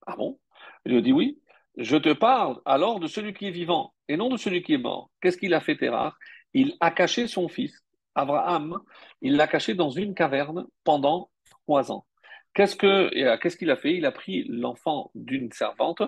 [0.05, 0.39] Ah bon?
[0.85, 1.39] Il lui a dit, oui.
[1.77, 4.79] Je te parle alors de celui qui est vivant et non de celui qui est
[4.79, 5.09] mort.
[5.21, 6.15] Qu'est-ce qu'il a fait, Terah
[6.53, 7.83] Il a caché son fils,
[8.15, 8.79] Abraham,
[9.21, 12.05] il l'a caché dans une caverne pendant trois ans.
[12.53, 13.95] Qu'est-ce que, qu'est-ce qu'il a fait?
[13.95, 16.01] Il a pris l'enfant d'une servante,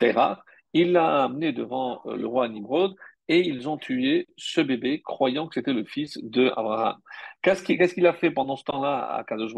[0.00, 2.94] Terah, il l'a amené devant euh, le roi Nimrod
[3.28, 6.98] et ils ont tué ce bébé croyant que c'était le fils d'Abraham.
[7.42, 9.52] Qu'est-ce qu'il a fait pendant ce temps-là à Kadosh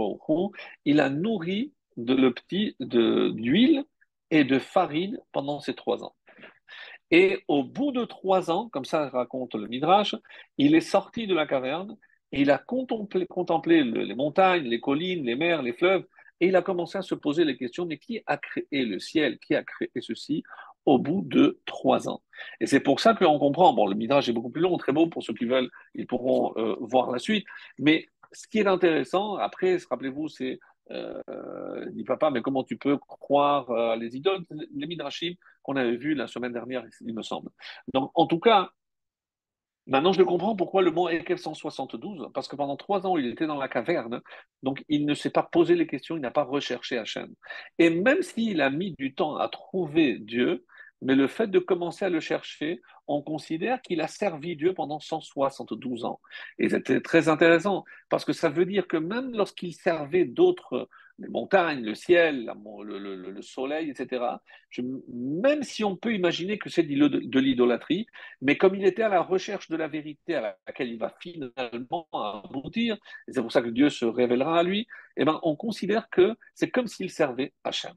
[0.84, 3.84] Il a nourri de, le petit d'huile
[4.30, 6.14] et de farine pendant ces trois ans.
[7.10, 10.16] Et au bout de trois ans, comme ça raconte le Midrash,
[10.58, 11.96] il est sorti de la caverne
[12.32, 16.04] et il a contemplé, contemplé les montagnes, les collines, les mers, les fleuves,
[16.40, 19.38] et il a commencé à se poser les questions, mais qui a créé le ciel,
[19.38, 20.42] qui a créé ceci
[20.84, 22.22] au bout de trois ans?
[22.60, 25.06] Et c'est pour ça qu'on comprend, bon, le Midrash est beaucoup plus long, très beau,
[25.06, 27.46] pour ceux qui veulent, ils pourront euh, voir la suite,
[27.78, 30.58] mais ce qui est intéressant, après, rappelez-vous, c'est
[30.90, 35.96] euh, dit papa, mais comment tu peux croire euh, les idoles, les midrashim qu'on avait
[35.96, 37.50] vus la semaine dernière, il me semble.
[37.94, 38.70] Donc, en tout cas,
[39.86, 43.46] maintenant je comprends pourquoi le mot Ekev 172, parce que pendant trois ans, il était
[43.46, 44.20] dans la caverne,
[44.62, 47.32] donc il ne s'est pas posé les questions, il n'a pas recherché Hachem.
[47.78, 50.64] Et même s'il a mis du temps à trouver Dieu,
[51.04, 54.98] mais le fait de commencer à le chercher, on considère qu'il a servi Dieu pendant
[54.98, 56.18] 172 ans.
[56.58, 60.88] Et c'était très intéressant, parce que ça veut dire que même lorsqu'il servait d'autres,
[61.18, 62.50] les montagnes, le ciel,
[62.82, 64.24] le, soleil, etc.,
[65.12, 68.06] même si on peut imaginer que c'est de l'idolâtrie,
[68.40, 72.08] mais comme il était à la recherche de la vérité à laquelle il va finalement
[72.12, 72.96] aboutir,
[73.28, 74.86] et c'est pour ça que Dieu se révélera à lui,
[75.18, 77.94] eh ben, on considère que c'est comme s'il servait Hachem.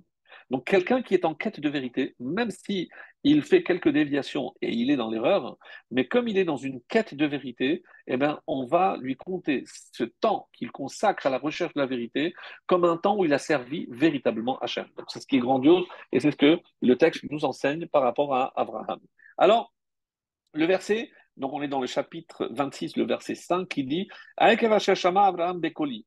[0.49, 2.89] Donc quelqu'un qui est en quête de vérité, même si
[3.23, 5.57] il fait quelques déviations et il est dans l'erreur,
[5.91, 9.65] mais comme il est dans une quête de vérité, eh bien, on va lui compter
[9.65, 12.33] ce temps qu'il consacre à la recherche de la vérité
[12.65, 14.87] comme un temps où il a servi véritablement Hachem.
[15.09, 18.33] C'est ce qui est grandiose et c'est ce que le texte nous enseigne par rapport
[18.33, 18.99] à Abraham.
[19.37, 19.73] Alors,
[20.53, 24.07] le verset, donc on est dans le chapitre 26, le verset 5, qui dit
[24.37, 26.05] Abraham Bekoli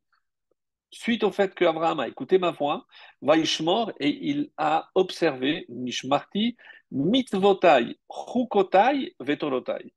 [0.91, 2.87] suite au fait qu'Abraham a écouté ma voix,
[3.23, 6.57] Vaishmor, et il a observé, Nishmarti,
[6.91, 9.93] mitzvotai, chukotai, vetorotai.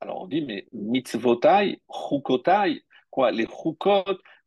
[0.00, 4.04] Alors on dit, mais mitzvotai, chukotai, quoi, les chukot,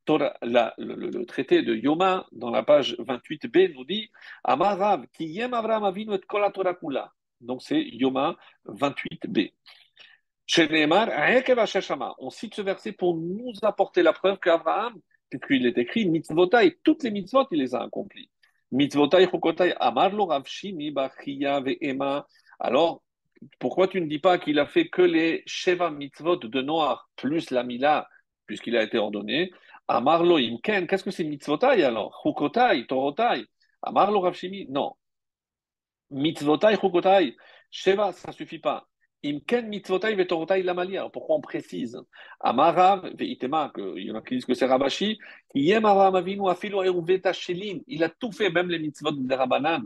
[0.08, 4.12] le, traité de Yoma, dans la page 28b, nous dit
[4.44, 7.12] Amarav, ki yem Abraham avinu et.
[7.42, 8.36] Donc c'est Yoma
[8.68, 9.52] 28b.
[12.20, 14.94] On cite ce verset pour nous apporter la preuve qu'Abraham
[15.40, 18.30] puisqu'il est écrit mitzvotai, toutes les mitzvot, il les a accomplies.
[18.72, 22.28] Mitzvotai, chokotai, amarlo ravshimi, bachia, ve'ema.
[22.60, 23.04] Alors,
[23.60, 27.52] pourquoi tu ne dis pas qu'il a fait que les sheva mitzvot de noir, plus
[27.52, 28.08] la mila,
[28.46, 29.52] puisqu'il a été ordonné?
[29.88, 32.20] Amarlo imken, qu'est-ce que c'est mitzvotai alors?
[32.24, 33.46] Chukotai, torotai.
[33.82, 34.94] Amarlo ravshimi, non.
[36.12, 37.36] Mitzvotai, chukotai,
[37.70, 38.88] sheva, ça ne suffit pas.
[39.26, 40.64] Imken mitzvotai vetorotai.
[41.12, 41.98] Pourquoi on précise?
[42.40, 45.18] Amarav veitema, il y en a qui disent que c'est Rabashi,
[45.56, 47.32] avinu afilo eruveta.
[47.88, 49.84] Il a tout fait, même les mitzvot de Rabanan.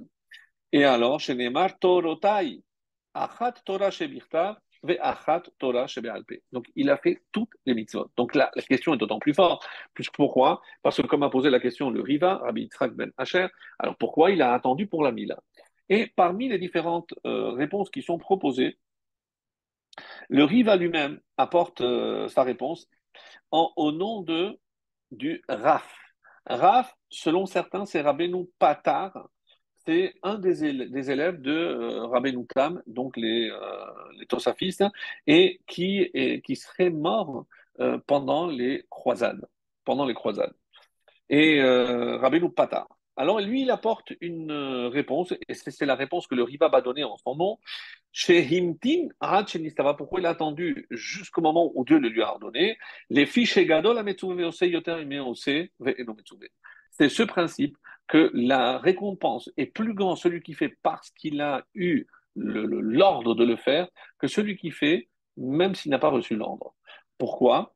[0.72, 2.62] Et alors, chez Neymar, torotai,
[3.14, 6.44] achat Torah shebirta, ve'achat Torah shebealpe.
[6.52, 8.12] Donc, il a fait toutes les mitzvot.
[8.18, 9.66] Donc, la, la question est d'autant plus forte.
[9.94, 10.62] Plus pourquoi?
[10.84, 13.48] Parce que, comme a posé la question le Riva, Rabbi Yitzhak ben Asher,
[13.80, 15.40] alors pourquoi il a attendu pour la Mila?
[15.88, 18.78] Et parmi les différentes euh, réponses qui sont proposées,
[20.30, 22.88] le Riva lui-même apporte euh, sa réponse
[23.52, 24.60] au nom de,
[25.12, 25.92] du Raf.
[26.46, 29.28] Raf, selon certains, c'est Rabbeinu Patar.
[29.86, 34.84] C'est un des, élèves de euh, Rabbeinu Tam, donc les, euh, Tosafistes,
[35.26, 36.12] et qui,
[36.56, 37.46] serait mort
[38.06, 39.48] pendant les croisades.
[39.84, 40.54] Pendant les croisades.
[41.30, 42.88] Et Rabbeinu Patar.
[43.18, 44.52] Alors lui, il apporte une
[44.92, 47.60] réponse, et c'est la réponse que le Riva va donner en son nom.
[48.12, 49.10] Chez Himtin,
[49.98, 52.78] pourquoi il a attendu jusqu'au moment où Dieu le lui a ordonné?
[53.10, 54.02] Les fiches Gadol
[56.92, 61.66] C'est ce principe que la récompense est plus grande celui qui fait parce qu'il a
[61.76, 66.74] eu l'ordre de le faire que celui qui fait même s'il n'a pas reçu l'ordre.
[67.18, 67.76] Pourquoi?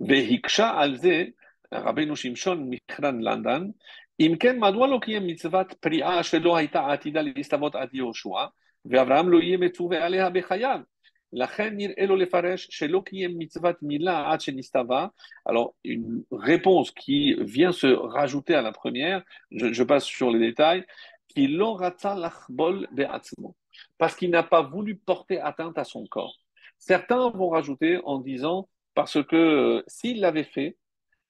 [0.00, 1.32] Alze
[1.70, 3.72] Rabbeinu Shimshon Landan.
[4.17, 8.49] Imken madwa lo kiyem mitzvat pri'a shelo haita atida listamot ad Yoshua.
[8.85, 10.79] ואברהם לא יהיה מצווה עליה בחייו.
[11.33, 15.07] לכן נראה לו לפרש שלא קיים מצוות מילה עד שנסתווה.
[15.45, 20.39] Alors, une réponse qui vient se rajouter à la première, je, je passe sur les
[20.39, 20.83] détails,
[21.29, 23.53] qui לא רצה לחבול בעצמו,
[23.97, 26.37] parce qu'il n'a pas voulu porter atteinte à son corps.
[26.77, 30.77] Certains vont rajouter en disant, parce que euh, s'il l'avait fait,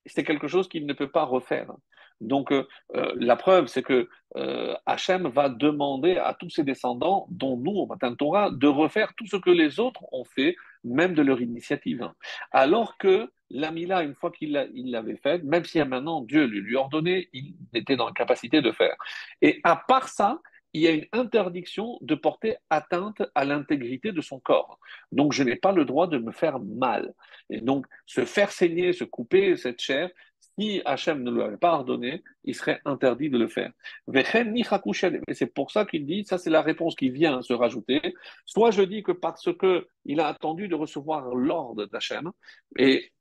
[0.08, 1.71] c'est quelque chose qu'il ne peut pas refaire.
[2.20, 7.26] Donc, euh, euh, la preuve, c'est que euh, Hachem va demander à tous ses descendants,
[7.31, 11.14] dont nous, au matin Torah, de refaire tout ce que les autres ont fait, même
[11.14, 12.11] de leur initiative.
[12.52, 17.55] Alors que l'Amila, une fois qu'il l'avait fait, même si maintenant Dieu lui ordonnait, il
[17.74, 18.96] était dans la capacité de faire.
[19.42, 20.40] Et à part ça,
[20.72, 24.79] il y a une interdiction de porter atteinte à l'intégrité de son corps.
[25.11, 27.14] Donc, je n'ai pas le droit de me faire mal.
[27.48, 30.11] Et donc, se faire saigner, se couper cette chair,
[30.59, 33.73] si Hachem ne lui pas ordonné, il serait interdit de le faire.
[34.14, 38.01] Et c'est pour ça qu'il dit, ça c'est la réponse qui vient se rajouter.
[38.45, 42.31] Soit je dis que parce que il a attendu de recevoir l'ordre d'Hachem,
[42.79, 43.12] et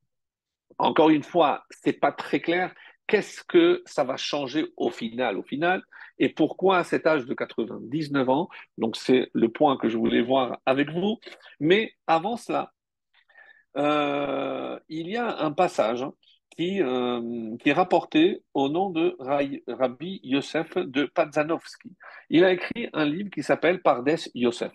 [0.78, 2.74] encore une fois, c'est pas très clair.
[3.06, 5.82] Qu'est-ce que ça va changer au final, au final,
[6.18, 10.22] et pourquoi à cet âge de 99 ans Donc c'est le point que je voulais
[10.22, 11.18] voir avec vous.
[11.60, 12.72] Mais avant cela,
[13.76, 16.04] euh, il y a un passage
[16.56, 21.92] qui, euh, qui est rapporté au nom de Rabbi Yosef de Padzanovski.
[22.30, 24.72] Il a écrit un livre qui s'appelle Pardes Yosef.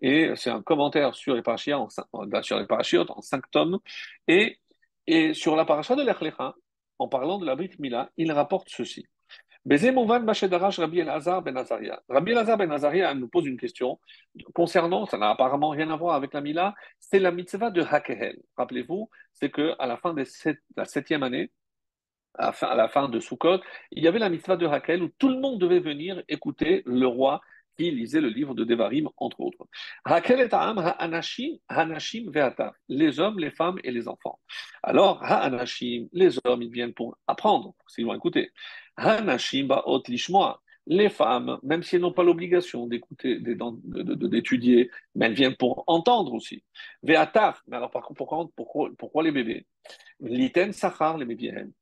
[0.00, 3.78] Et c'est un commentaire sur les parachiotes en, cinq tomes.
[4.26, 4.58] Et,
[5.06, 6.54] et sur la paracha de l'Echlecha,
[6.98, 9.06] en parlant de la Brit Mila, il rapporte ceci.
[9.66, 12.02] Rabbi Elazar ben Azaria.
[12.08, 13.98] Rabbi Elazar ben Azaria nous pose une question
[14.54, 18.38] concernant, ça n'a apparemment rien à voir avec la Mila, c'est la mitzvah de Hakehel.
[18.56, 20.24] Rappelez-vous, c'est qu'à la fin de
[20.76, 21.50] la septième année,
[22.34, 25.40] à la fin de Sukkot, il y avait la mitzvah de Hakel où tout le
[25.40, 27.40] monde devait venir écouter le roi
[27.76, 29.64] qui lisait le livre de Devarim, entre autres.
[30.04, 32.74] Hakel et Ha'anashim, Ha'anashim ve'ata.
[32.88, 34.40] Les hommes, les femmes et les enfants.
[34.82, 38.50] Alors, Ha'anashim, les hommes, ils viennent pour apprendre, s'ils vont écouter.
[40.90, 46.32] Les femmes, même si elles n'ont pas l'obligation d'écouter, d'étudier, mais elles viennent pour entendre
[46.32, 46.62] aussi.
[47.02, 48.52] Ve'atar, mais alors par contre,
[48.96, 49.66] pourquoi, les bébés
[50.20, 51.26] L'iten sachar les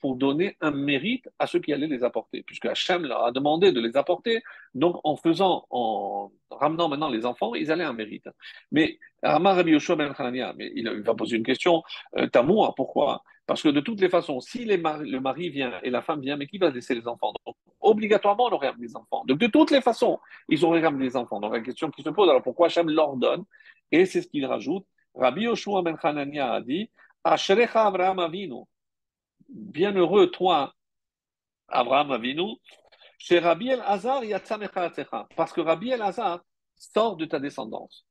[0.00, 3.72] pour donner un mérite à ceux qui allaient les apporter, puisque Hachem leur a demandé
[3.72, 4.42] de les apporter,
[4.74, 8.28] donc en faisant, en ramenant maintenant les enfants, ils allaient un mérite.
[8.72, 10.14] Mais Amar Rabbi Yoshua ben
[10.56, 11.82] mais il va poser une question,
[12.16, 13.22] euh, Tamour, pourquoi?
[13.46, 16.46] Parce que de toutes les façons, si le mari vient et la femme vient, mais
[16.46, 17.32] qui va laisser les enfants?
[17.46, 19.22] Donc, Obligatoirement, on aurait ramené les enfants.
[19.26, 20.18] Donc de toutes les façons,
[20.48, 21.38] ils auraient ramené les enfants.
[21.38, 23.25] Donc la question qui se pose, alors pourquoi Hachem l'ordonne
[23.92, 24.86] Et c'est ce qu'il rajoute.
[25.14, 26.90] Rabbi Yoshua ben a dit,
[27.24, 28.64] Ashrecha Abraham Avinu.
[29.48, 30.74] Bienheureux toi,
[31.68, 32.56] Abraham Avinu,
[33.18, 34.22] chez Rabbi El Hazar
[35.36, 36.40] Parce que Rabbi El Hazar
[36.76, 38.06] sort de ta descendance.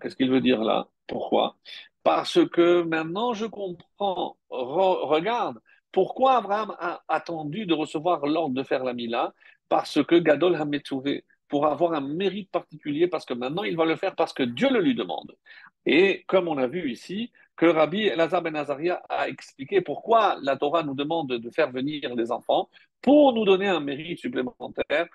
[0.00, 0.88] Qu'est-ce qu'il veut dire là?
[1.06, 1.56] Pourquoi?
[2.02, 4.36] Parce que maintenant je comprends.
[4.48, 5.60] regarde,
[5.92, 9.34] pourquoi Abraham a attendu de recevoir l'ordre de faire la Mila?
[9.68, 13.96] Parce que Gadol Hametouvé, pour avoir un mérite particulier, parce que maintenant il va le
[13.96, 15.36] faire parce que Dieu le lui demande.
[15.84, 20.56] Et comme on a vu ici, que Rabbi Elazar ben Azaria a expliqué pourquoi la
[20.56, 22.70] Torah nous demande de faire venir les enfants
[23.02, 25.08] pour nous donner un mérite supplémentaire.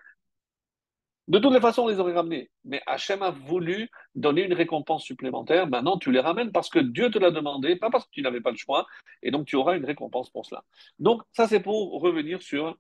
[1.28, 2.52] De toutes les façons, on les aurait ramenés.
[2.65, 5.65] Mais Hachem a voulu donner une récompense supplémentaire.
[5.65, 8.41] Maintenant, tu les ramènes parce que Dieu te l'a demandé, pas parce que tu n'avais
[8.41, 8.86] pas le choix.
[9.23, 10.63] Et donc, tu auras une récompense pour cela.
[11.00, 12.78] Donc, ça, c'est pour revenir sur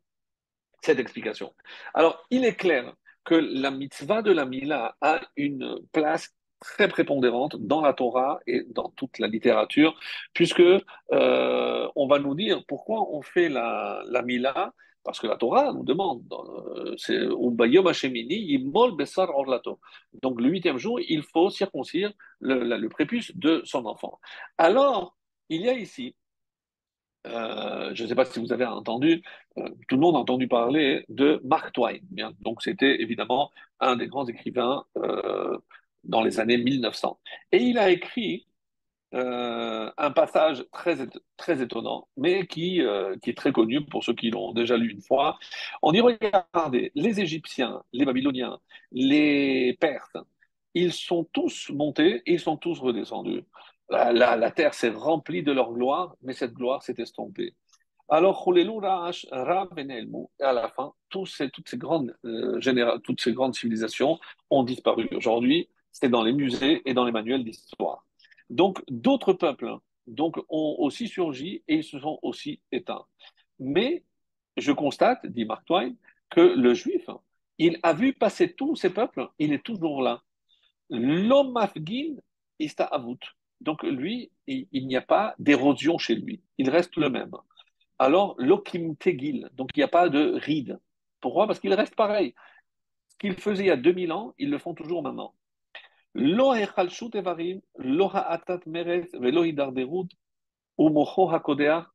[0.83, 1.55] cette explication.
[1.95, 2.93] Alors, il est clair
[3.27, 8.63] que la mitzvah de la Mila a une place très prépondérante dans la Torah et
[8.69, 9.99] dans toute la littérature,
[10.33, 15.35] puisque euh, on va nous dire pourquoi on fait la, la Mila, parce que la
[15.35, 17.19] Torah nous demande, euh, c'est
[20.21, 24.19] Donc le huitième jour, il faut circoncire le, le, prépuce de son enfant.
[24.57, 25.17] Alors,
[25.49, 26.15] il y a ici,
[27.27, 29.23] euh, je ne sais pas si vous avez entendu,
[29.55, 31.99] tout le monde a entendu parler de Mark Twain.
[32.11, 34.85] Bien, donc c'était évidemment un des grands écrivains
[36.03, 37.19] dans les années 1900.
[37.51, 38.47] Et il a écrit
[39.13, 40.97] euh, un passage très,
[41.37, 44.91] très étonnant, mais qui, euh, qui est très connu pour ceux qui l'ont déjà lu
[44.91, 45.39] une fois.
[45.81, 48.59] On y regardez, les Égyptiens, les Babyloniens,
[48.91, 50.17] les Perses,
[50.73, 53.43] ils sont tous montés et ils sont tous redescendus.
[53.89, 57.55] La, terre s'est remplie de leur gloire, mais cette gloire s'est estompée.
[58.09, 58.63] Alors, et
[60.43, 64.19] à la fin, toutes, ces grandes, euh, toutes ces grandes civilisations
[64.49, 65.09] ont disparu.
[65.13, 68.05] Aujourd'hui, c'est dans les musées et dans les manuels d'histoire.
[68.49, 73.05] Donc d'autres peuples donc, ont aussi surgi et ils se sont aussi éteints.
[73.59, 74.03] Mais
[74.55, 75.93] je constate, dit Mark Twain,
[76.29, 77.09] que le juif,
[77.57, 80.21] il a vu passer tous ces peuples, il est toujours là.
[80.89, 82.15] L'homme afghim,
[82.59, 83.19] ista avut.
[83.61, 87.31] Donc lui, il, n'y a pas d'érosion chez lui, il reste le même.
[87.99, 90.79] Alors, l'okim tegil, donc il n'y a pas de ride.
[91.19, 91.47] Pourquoi?
[91.47, 92.35] Parce qu'il reste pareil.
[93.09, 95.33] Ce qu'il faisait il y a 2000 ans, ils le font toujours maintenant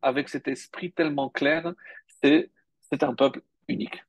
[0.03, 1.73] avec cet esprit tellement clair,
[2.07, 2.51] c'est
[3.03, 4.05] un peuple unique.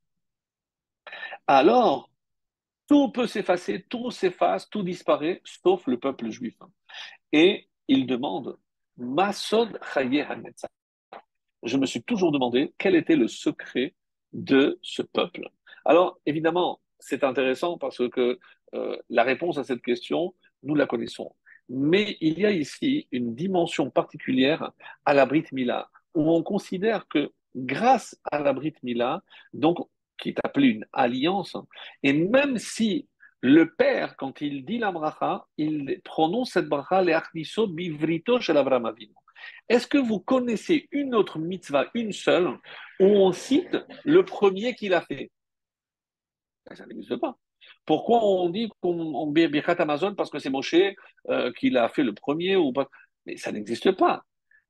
[1.46, 2.10] Alors,
[2.86, 6.56] tout peut s'effacer, tout s'efface, tout disparaît, sauf le peuple juif.
[7.34, 8.56] Et il demande,
[8.96, 9.76] Masod
[11.64, 13.96] Je me suis toujours demandé quel était le secret
[14.32, 15.48] de ce peuple.
[15.84, 18.38] Alors, évidemment, c'est intéressant parce que
[18.74, 21.34] euh, la réponse à cette question, nous la connaissons.
[21.68, 24.70] Mais il y a ici une dimension particulière
[25.04, 29.78] à la Brit Mila, où on considère que grâce à la Brit Mila, donc
[30.18, 31.56] qui est appelée une alliance,
[32.04, 33.08] et même si
[33.46, 38.54] le père, quand il dit la bracha, il prononce cette bracha, les achniso bivrito chez
[39.68, 42.48] Est-ce que vous connaissez une autre mitzvah, une seule,
[43.00, 43.76] où on cite
[44.06, 45.30] le premier qu'il a fait?
[46.72, 47.36] Ça n'existe pas.
[47.84, 50.76] Pourquoi on dit qu'on Birkat Amazon parce que c'est Moshe
[51.28, 52.88] euh, qui l'a fait le premier ou pas?
[53.26, 54.24] Mais ça n'existe pas.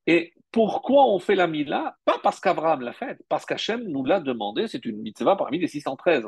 [0.08, 1.96] Et pourquoi on fait la Mila?
[2.04, 5.68] Pas parce qu'Abraham l'a fait, parce qu'Hachem nous l'a demandé, c'est une mitzvah parmi les
[5.68, 6.24] 613.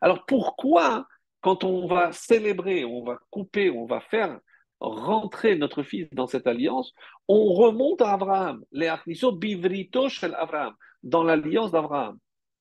[0.00, 1.08] Alors pourquoi,
[1.40, 4.38] quand on va célébrer, on va couper, on va faire
[4.80, 6.92] rentrer notre fils dans cette alliance,
[7.26, 8.92] on remonte à Abraham, les
[9.36, 12.18] Bivrito shel Abraham, dans l'alliance d'Abraham.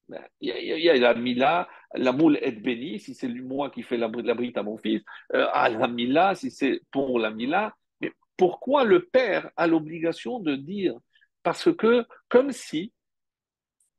[0.09, 3.97] Ben, il y, a, la Mila, la moule est bénie, si c'est moi qui fais
[3.97, 7.75] la, la à mon fils, euh, à la Mila, si c'est pour la Mila.
[7.99, 10.93] Mais pourquoi le père a l'obligation de dire?
[11.43, 12.93] Parce que, comme si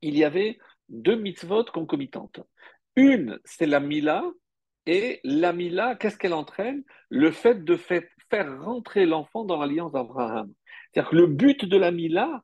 [0.01, 2.41] il y avait deux mitzvot concomitantes.
[2.95, 4.23] Une, c'est la Mila,
[4.91, 6.83] et la Mila, qu'est-ce qu'elle entraîne?
[7.09, 8.03] Le fait de faire
[8.59, 10.51] rentrer l'enfant dans l'alliance d'Abraham.
[10.91, 12.41] C'est-à-dire que le but de la Mila,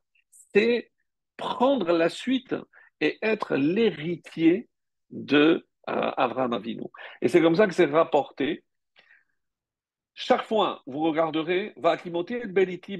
[0.53, 0.91] c'est
[1.37, 2.55] prendre la suite
[3.01, 4.69] et être l'héritier
[5.09, 6.83] de Avraham Avinu.
[7.23, 8.63] Et c'est comme ça que c'est rapporté
[10.13, 12.95] chaque fois, vous regarderez, va Beliti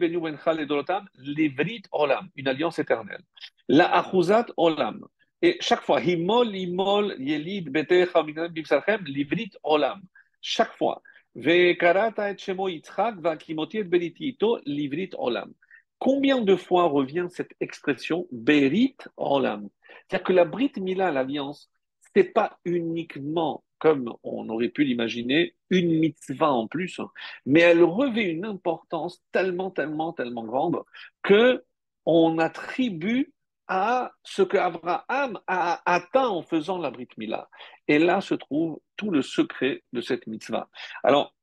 [1.18, 3.22] Livrit Olam, une alliance éternelle.
[3.70, 5.06] La Achuzat Olam.
[5.42, 10.02] Et chaque fois, Himol, Himol, Yelid, Betecha, Bimsachem, Livrit Olam.
[10.42, 11.02] Chaque fois.
[11.36, 15.54] Vekarata et Shemo Yitzhak, va Beliti Ito, Livrit Olam.
[16.00, 19.70] Combien de fois revient cette expression Berit Olam?
[20.08, 21.70] C'est-à-dire que la Brit Mila, l'alliance,
[22.02, 27.00] ce n'est pas uniquement comme on aurait pu l'imaginer, une mitzvah en plus,
[27.46, 30.82] mais elle revêt une importance tellement, tellement, tellement grande
[31.22, 31.64] que
[32.06, 33.34] on attribue
[33.68, 37.50] à ce que Abraham a atteint en faisant la Brit Mila.
[37.88, 40.70] Et là se trouve tout le secret de cette mitzvah.
[41.04, 41.36] Alors,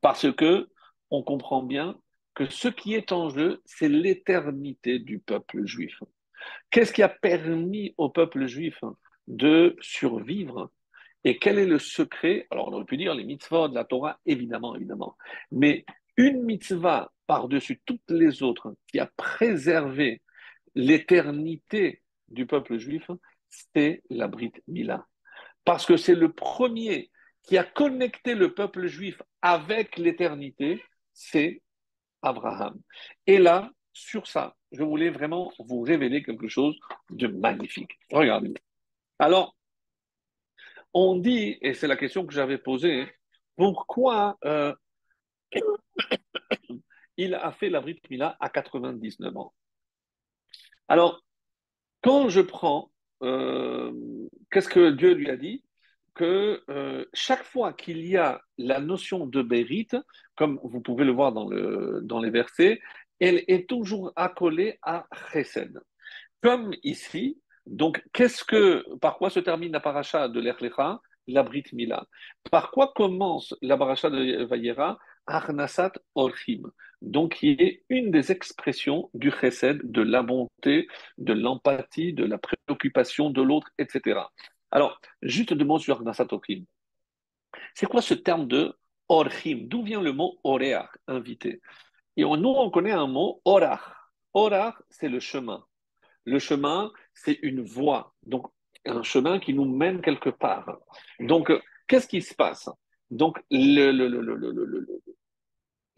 [0.00, 0.68] parce que
[1.10, 1.98] on comprend bien
[2.34, 6.02] que ce qui est en jeu, c'est l'éternité du peuple juif.
[6.70, 8.82] Qu'est-ce qui a permis au peuple juif
[9.26, 10.70] de survivre?
[11.24, 12.46] Et quel est le secret?
[12.50, 15.16] Alors, on aurait pu dire les mitzvahs de la Torah, évidemment, évidemment.
[15.52, 15.84] Mais
[16.16, 20.20] une mitzvah par-dessus toutes les autres qui a préservé
[20.74, 23.10] l'éternité du peuple juif,
[23.48, 25.06] c'est la Brit Mila.
[25.64, 27.10] Parce que c'est le premier
[27.42, 31.62] qui a connecté le peuple juif avec l'éternité, c'est
[32.22, 32.80] Abraham.
[33.26, 36.78] Et là, sur ça, je voulais vraiment vous révéler quelque chose
[37.10, 37.98] de magnifique.
[38.10, 38.54] Regardez.
[39.18, 39.56] Alors,
[40.94, 43.06] on dit, et c'est la question que j'avais posée,
[43.56, 44.74] pourquoi euh,
[47.16, 49.52] il a fait la Brit Mila à 99 ans?
[50.92, 51.24] Alors,
[52.02, 53.92] quand je prends, euh,
[54.50, 55.64] qu'est-ce que Dieu lui a dit?
[56.14, 59.96] Que euh, chaque fois qu'il y a la notion de Bérite,
[60.36, 62.78] comme vous pouvez le voir dans, le, dans les versets,
[63.20, 65.80] elle est toujours accolée à Chesed.
[66.42, 71.64] Comme ici, donc, qu'est-ce que, par quoi se termine la paracha de l'Echlecha La Brit
[71.72, 72.06] Mila?
[72.50, 74.98] Par quoi commence la paracha de Vayera?
[75.26, 76.62] Arnasat Orchim.
[77.00, 80.86] Donc, qui est une des expressions du chesed, de la bonté,
[81.18, 84.20] de l'empathie, de la préoccupation de l'autre, etc.
[84.70, 86.64] Alors, juste deux mots sur Arnasat Orchim.
[87.74, 88.72] C'est quoi ce terme de
[89.08, 89.66] Orchim?
[89.68, 91.60] D'où vient le mot Oreach, invité?
[92.16, 93.80] Et nous, on connaît un mot Orach.
[94.34, 95.64] Orach, c'est le chemin.
[96.24, 98.46] Le chemin, c'est une voie, donc
[98.84, 100.78] un chemin qui nous mène quelque part.
[101.20, 101.50] Donc,
[101.88, 102.68] qu'est-ce qui se passe?
[103.12, 103.38] Donc,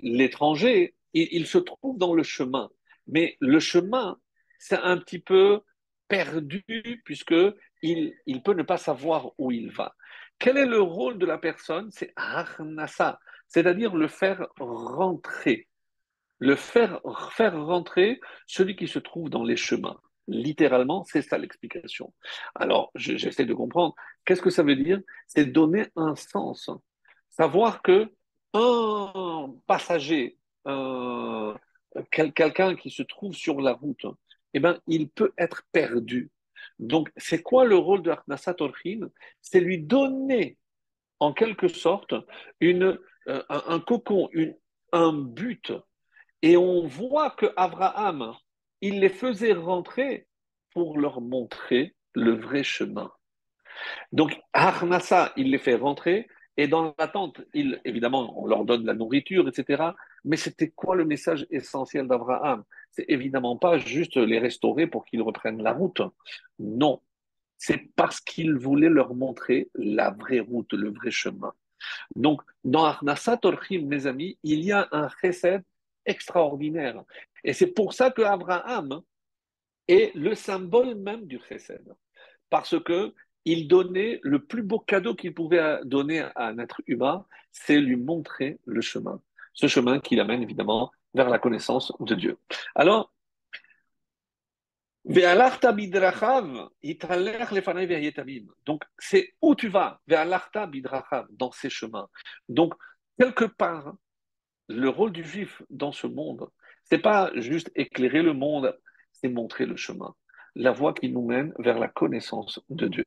[0.00, 2.70] l'étranger, il, se trouve dans le chemin,
[3.06, 4.18] mais le chemin,
[4.58, 5.60] c'est un petit peu
[6.08, 6.64] perdu
[7.04, 7.36] puisque
[7.82, 9.94] il, peut ne pas savoir où il va.
[10.40, 11.88] Quel est le rôle de la personne?
[11.92, 15.68] C'est arnasa, c'est-à-dire le faire rentrer,
[16.40, 17.00] le faire,
[17.30, 20.00] faire rentrer celui qui se trouve dans les chemins.
[20.26, 22.12] Littéralement, c'est ça l'explication.
[22.56, 23.94] Alors, j'essaie de comprendre.
[24.24, 25.00] Qu'est-ce que ça veut dire?
[25.28, 26.70] C'est donner un sens.
[27.36, 28.12] Savoir que
[28.52, 30.38] un passager,
[32.10, 34.06] quelqu'un qui se trouve sur la route,
[34.52, 36.30] eh ben, il peut être perdu.
[36.78, 39.10] Donc, c'est quoi le rôle de Arnasat Orchim
[39.40, 40.58] C'est lui donner,
[41.18, 42.14] en quelque sorte,
[42.60, 44.56] une, euh, un, cocon, une,
[44.92, 45.72] un but.
[46.42, 48.34] Et on voit que Abraham,
[48.80, 50.28] il les faisait rentrer
[50.72, 53.10] pour leur montrer le vrai chemin.
[54.12, 59.48] Donc, Arnassa, il les fait rentrer, et dans l'attente, évidemment, on leur donne la nourriture,
[59.48, 59.82] etc.
[60.24, 62.64] Mais c'était quoi le message essentiel d'Abraham?
[62.90, 66.00] C'est évidemment pas juste les restaurer pour qu'ils reprennent la route.
[66.60, 67.00] Non,
[67.58, 71.52] c'est parce qu'il voulait leur montrer la vraie route, le vrai chemin.
[72.14, 75.62] Donc, dans Arnassa Torchim, mes amis, il y a un chesed
[76.06, 77.02] extraordinaire.
[77.42, 79.02] Et c'est pour ça que Abraham
[79.88, 81.84] est le symbole même du chesed.
[82.48, 83.12] Parce que
[83.44, 87.96] il donnait le plus beau cadeau qu'il pouvait donner à un être humain, c'est lui
[87.96, 89.20] montrer le chemin.
[89.52, 92.38] Ce chemin qui l'amène évidemment vers la connaissance de Dieu.
[92.74, 93.12] Alors,
[98.64, 102.08] donc, c'est où tu vas, dans ces chemins.
[102.48, 102.72] Donc,
[103.18, 103.94] quelque part,
[104.68, 106.48] le rôle du juif dans ce monde,
[106.84, 108.78] c'est pas juste éclairer le monde,
[109.12, 110.14] c'est montrer le chemin,
[110.54, 113.04] la voie qui nous mène vers la connaissance de Dieu.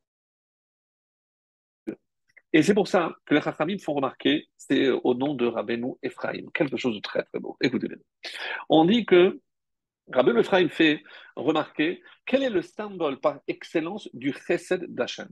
[2.58, 6.48] Et c'est pour ça que les Chachamim font remarquer, c'est au nom de Rabbeinu Ephraim,
[6.56, 7.56] quelque chose de très très beau.
[7.62, 7.98] Écoutez bien.
[8.68, 9.40] On dit que
[10.12, 11.04] Rabbeinu Ephraim fait
[11.36, 15.28] remarquer quel est le symbole par excellence du chesed d'Hachem.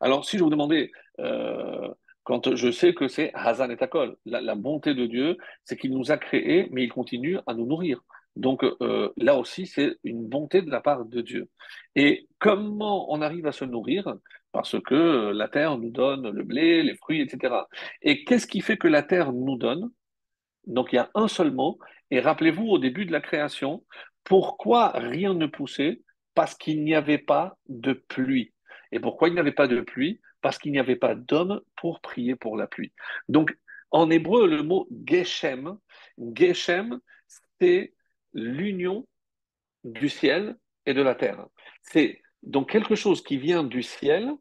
[0.00, 1.92] Alors, si je vous demandais, euh,
[2.24, 4.16] quand je sais que c'est Hazan et Takol.
[4.24, 8.00] La, bonté de Dieu, c'est qu'il nous a créés, mais il continue à nous nourrir.
[8.34, 11.50] Donc euh, là aussi, c'est une bonté de la part de Dieu.
[11.96, 14.14] Et comment on arrive à se nourrir?
[14.52, 17.54] Parce que la terre nous donne le blé, les fruits, etc.
[18.02, 19.90] Et qu'est-ce qui fait que la terre nous donne?
[20.66, 21.78] Donc il y a un seul mot,
[22.10, 23.84] et rappelez-vous au début de la création,
[24.24, 26.02] pourquoi rien ne poussait?
[26.34, 28.52] Parce qu'il n'y avait pas de pluie.
[28.92, 30.20] Et pourquoi il n'y avait pas de pluie?
[30.40, 32.92] Parce qu'il n'y avait pas d'homme pour prier pour la pluie.
[33.28, 33.56] Donc
[33.90, 35.76] en hébreu, le mot Geshem,
[36.34, 37.00] Geshem,
[37.60, 37.92] c'est
[38.32, 39.06] l'union
[39.84, 41.46] du ciel et de la terre.
[41.82, 44.32] C'est donc quelque chose qui vient du ciel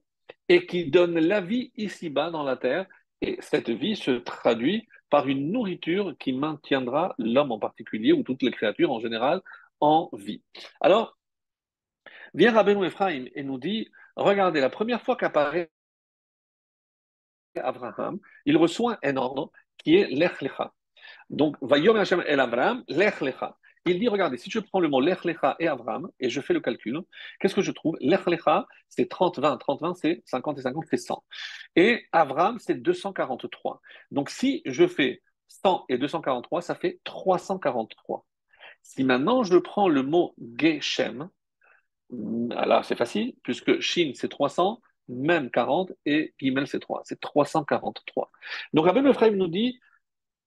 [0.49, 2.85] et qui donne la vie ici-bas dans la terre.
[3.21, 8.41] Et cette vie se traduit par une nourriture qui maintiendra l'homme en particulier, ou toutes
[8.41, 9.41] les créatures en général,
[9.79, 10.41] en vie.
[10.79, 11.17] Alors,
[12.33, 15.69] vient Rabbeinu Ephraim et nous dit, regardez, la première fois qu'apparaît
[17.55, 20.73] Abraham, il reçoit un ordre qui est Lech Lecha.
[21.29, 23.57] Donc, Vayom Hashem El Abraham, Lech Lecha.
[23.85, 26.53] Il dit, regardez, si je prends le mot Lech Lecha et Abraham, et je fais
[26.53, 27.01] le calcul,
[27.39, 27.97] qu'est-ce que je trouve?
[27.99, 31.23] Lech Lecha, c'est 30, 20, 30, 20, c'est 50 et 50, c'est 100.
[31.75, 33.81] Et Abraham, c'est 243.
[34.11, 38.25] Donc, si je fais 100 et 243, ça fait 343.
[38.83, 41.29] Si maintenant je prends le mot Geshem,
[42.09, 48.31] là c'est facile, puisque Shin c'est 300, même 40, et Gimel c'est 3, c'est 343.
[48.73, 49.79] Donc Rabbi Ephraim nous dit,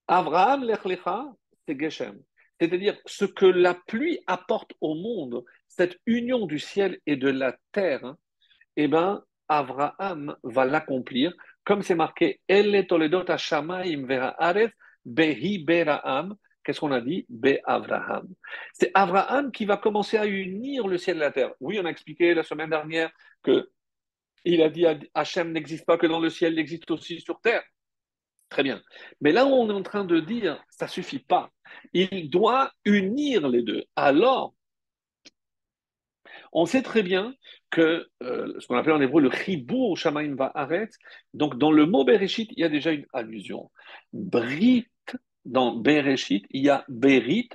[0.09, 1.27] Abraham l'echlecha,
[1.67, 2.21] c'est Geshem.
[2.61, 7.57] C'est-à-dire ce que la pluie apporte au monde, cette union du ciel et de la
[7.73, 8.15] terre,
[8.77, 11.35] eh bien, Abraham va l'accomplir,
[11.65, 14.71] comme c'est marqué, Elle Toledot Vera Ares,
[15.05, 17.27] Behi Beraam, Qu'est-ce qu'on a dit?
[17.29, 18.27] Be Abraham.
[18.73, 21.53] C'est Abraham qui va commencer à unir le ciel et la terre.
[21.61, 23.71] Oui, on a expliqué la semaine dernière que
[24.47, 27.63] il a dit Hachem n'existe pas que dans le ciel, il existe aussi sur terre.
[28.55, 28.81] Très bien.
[29.21, 31.51] Mais là où on est en train de dire, ça suffit pas.
[31.93, 33.83] Il doit unir les deux.
[33.97, 34.55] Alors,
[36.53, 37.35] on sait très bien
[37.71, 40.89] que euh, ce qu'on appelle en hébreu le chibur shamaim va'aret,
[41.33, 43.73] donc dans le mot Bereshit, il y a déjà une allusion.
[44.13, 44.87] Brit
[45.45, 47.51] dans Bereshit, il y a Berit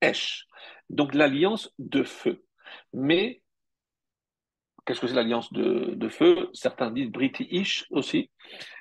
[0.00, 0.48] Esh,
[0.90, 2.44] donc l'alliance de feu.
[2.92, 3.41] Mais
[4.84, 6.48] qu'est-ce que c'est l'alliance de, feu?
[6.52, 8.30] Certains disent Brit Ish aussi.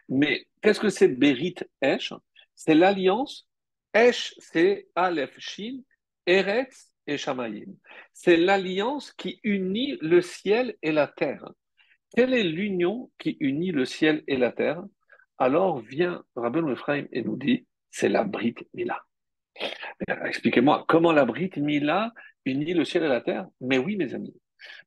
[0.09, 2.13] Mais qu'est-ce que c'est Berit Esh
[2.55, 3.47] C'est l'alliance.
[3.93, 5.79] Esh, c'est Aleph Shin,
[6.25, 7.75] Eretz et Shamayim.
[8.13, 11.45] C'est l'alliance qui unit le ciel et la terre.
[12.15, 14.83] Quelle est l'union qui unit le ciel et la terre?
[15.37, 19.01] Alors vient Rabbi Ephraim et nous dit c'est la Brit Mila.
[20.25, 22.11] Expliquez-moi, comment la Brit Mila
[22.45, 23.47] unit le ciel et la terre?
[23.59, 24.35] Mais oui, mes amis.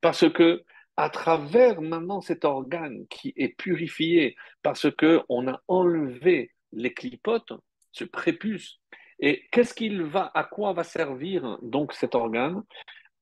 [0.00, 0.64] Parce que
[0.96, 7.52] à travers maintenant cet organe qui est purifié, parce qu'on a enlevé les clipotes,
[7.92, 8.80] ce prépuce,
[9.18, 12.62] et qu'est-ce qu'il va, à quoi va servir donc cet organe?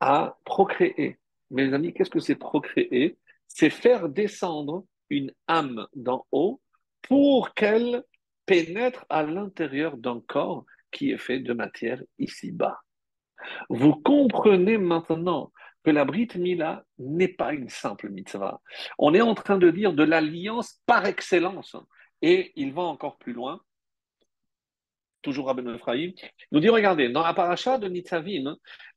[0.00, 1.18] À procréer.
[1.50, 3.18] Mes amis, qu'est-ce que c'est procréer?
[3.46, 6.60] C'est faire descendre une âme d'en haut
[7.02, 8.02] pour qu'elle
[8.46, 12.80] pénètre à l'intérieur d'un corps qui est fait de matière ici-bas.
[13.68, 15.52] Vous comprenez maintenant
[15.84, 18.60] que la Brit Mila n'est pas une simple mitzvah.
[18.98, 21.76] On est en train de dire de l'alliance par excellence.
[22.22, 23.60] Et il va encore plus loin,
[25.22, 26.10] toujours à Ben Ephraim,
[26.50, 28.56] nous dit, regardez, dans la paracha de Nitzavim,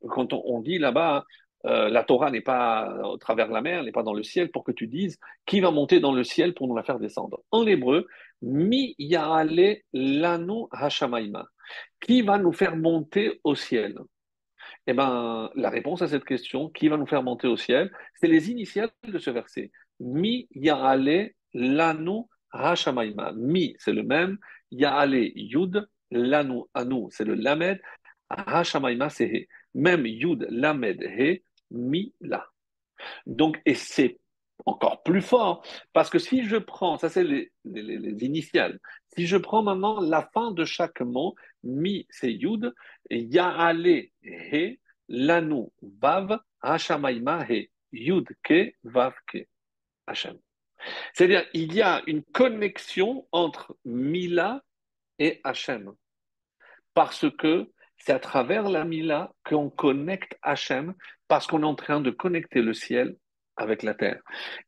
[0.09, 1.23] quand on, dit là-bas,
[1.65, 4.51] euh, la Torah n'est pas au travers de la mer, n'est pas dans le ciel,
[4.51, 7.41] pour que tu dises qui va monter dans le ciel pour nous la faire descendre?
[7.51, 8.07] En hébreu,
[8.41, 11.47] Mi Yaale Lanu Hashamaima.
[11.99, 13.97] Qui va nous faire monter au ciel?
[14.87, 18.27] Eh bien, la réponse à cette question, qui va nous faire monter au ciel, c'est
[18.27, 19.71] les initiales de ce verset.
[19.99, 23.33] Mi Yaale Lanu Hashamaima.
[23.33, 24.37] Mi, c'est le même.
[24.71, 25.87] Yaale Yud.
[26.11, 27.81] Lanu Anu, c'est le Lamed.
[28.29, 29.47] Hashamaima, c'est He.
[29.73, 32.45] Même Yud, Lamed, He, Mi, La.
[33.25, 34.19] Donc, et c'est
[34.65, 35.63] encore plus fort.
[35.93, 38.79] Parce que si je prends, ça c'est les, initiales,
[39.15, 42.73] si je prends maintenant la fin de chaque mot, mi c'est yud,
[43.09, 49.45] yaale he, lanu vav, hashamaima he, yud ke, vav ke,
[50.07, 50.37] hachem.
[51.13, 54.63] C'est-à-dire, il y a une connexion entre Mila
[55.19, 55.93] et Hachem.
[56.93, 60.93] Parce que c'est à travers la Mila qu'on connecte Hachem,
[61.27, 63.17] parce qu'on est en train de connecter le ciel
[63.55, 64.21] avec la terre.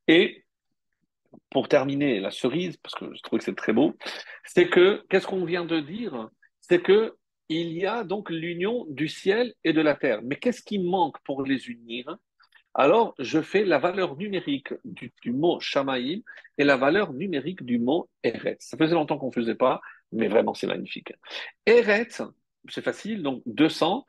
[0.07, 0.45] Et
[1.49, 3.95] pour terminer, la cerise, parce que je trouve que c'est très beau,
[4.43, 6.29] c'est que, qu'est-ce qu'on vient de dire?
[6.61, 7.15] C'est que
[7.49, 10.19] il y a donc l'union du ciel et de la terre.
[10.23, 12.17] Mais qu'est-ce qui manque pour les unir?
[12.73, 16.21] Alors, je fais la valeur numérique du, mot Shamaïm
[16.57, 18.67] et la valeur numérique du mot Eretz.
[18.67, 19.81] Ça faisait longtemps qu'on ne faisait pas,
[20.11, 21.13] mais vraiment, c'est magnifique.
[21.65, 22.21] Eretz,
[22.69, 24.05] c'est facile, donc 200,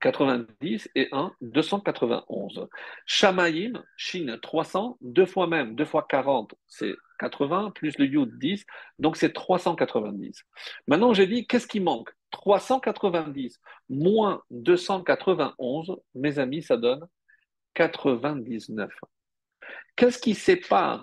[0.00, 2.68] 90 et 1, 291.
[3.06, 8.64] Shamaïm, Chine, 300, deux fois même, deux fois 40, c'est 80, plus le Yud, 10,
[8.98, 10.44] donc c'est 390.
[10.86, 12.10] Maintenant, j'ai dit, qu'est-ce qui manque?
[12.30, 17.06] 390 moins 291, mes amis, ça donne
[17.74, 18.92] 99.
[19.96, 21.02] Qu'est-ce qui sépare?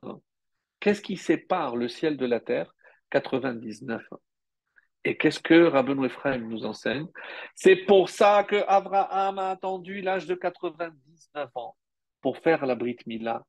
[0.79, 2.75] Qu'est-ce qui sépare le ciel de la terre?
[3.09, 4.03] 99.
[5.05, 7.07] Et qu'est-ce que Rabbeinu Ephraim nous enseigne?
[7.55, 11.75] C'est pour ça que Abraham a attendu l'âge de 99 ans
[12.21, 13.45] pour faire la Brit Mila,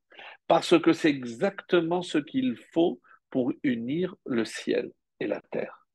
[0.47, 2.99] parce que c'est exactement ce qu'il faut
[3.29, 4.91] pour unir le ciel
[5.21, 5.87] et la terre.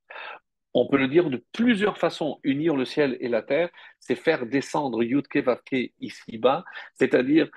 [0.72, 2.38] On peut le dire de plusieurs façons.
[2.42, 7.50] Unir le ciel et la terre, c'est faire descendre Yudke Vavke ici-bas, c'est-à-dire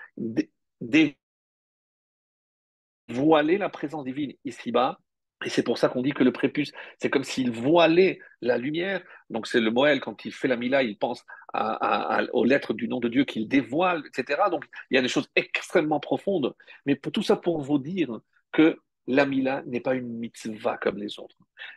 [3.07, 4.99] dévoiler la présence divine ici-bas
[5.43, 9.01] et c'est pour ça qu'on dit que le prépuce, c'est comme s'il voilait la lumière.
[9.29, 11.25] Donc c'est le Moël, quand il fait la Mila, il pense
[12.33, 14.43] aux lettres du nom de Dieu qu'il dévoile, etc.
[14.49, 16.53] Donc il y a des choses extrêmement profondes.
[16.85, 18.19] Mais tout ça pour vous dire
[18.51, 21.35] que la Mila n'est pas une mitzvah comme les autres.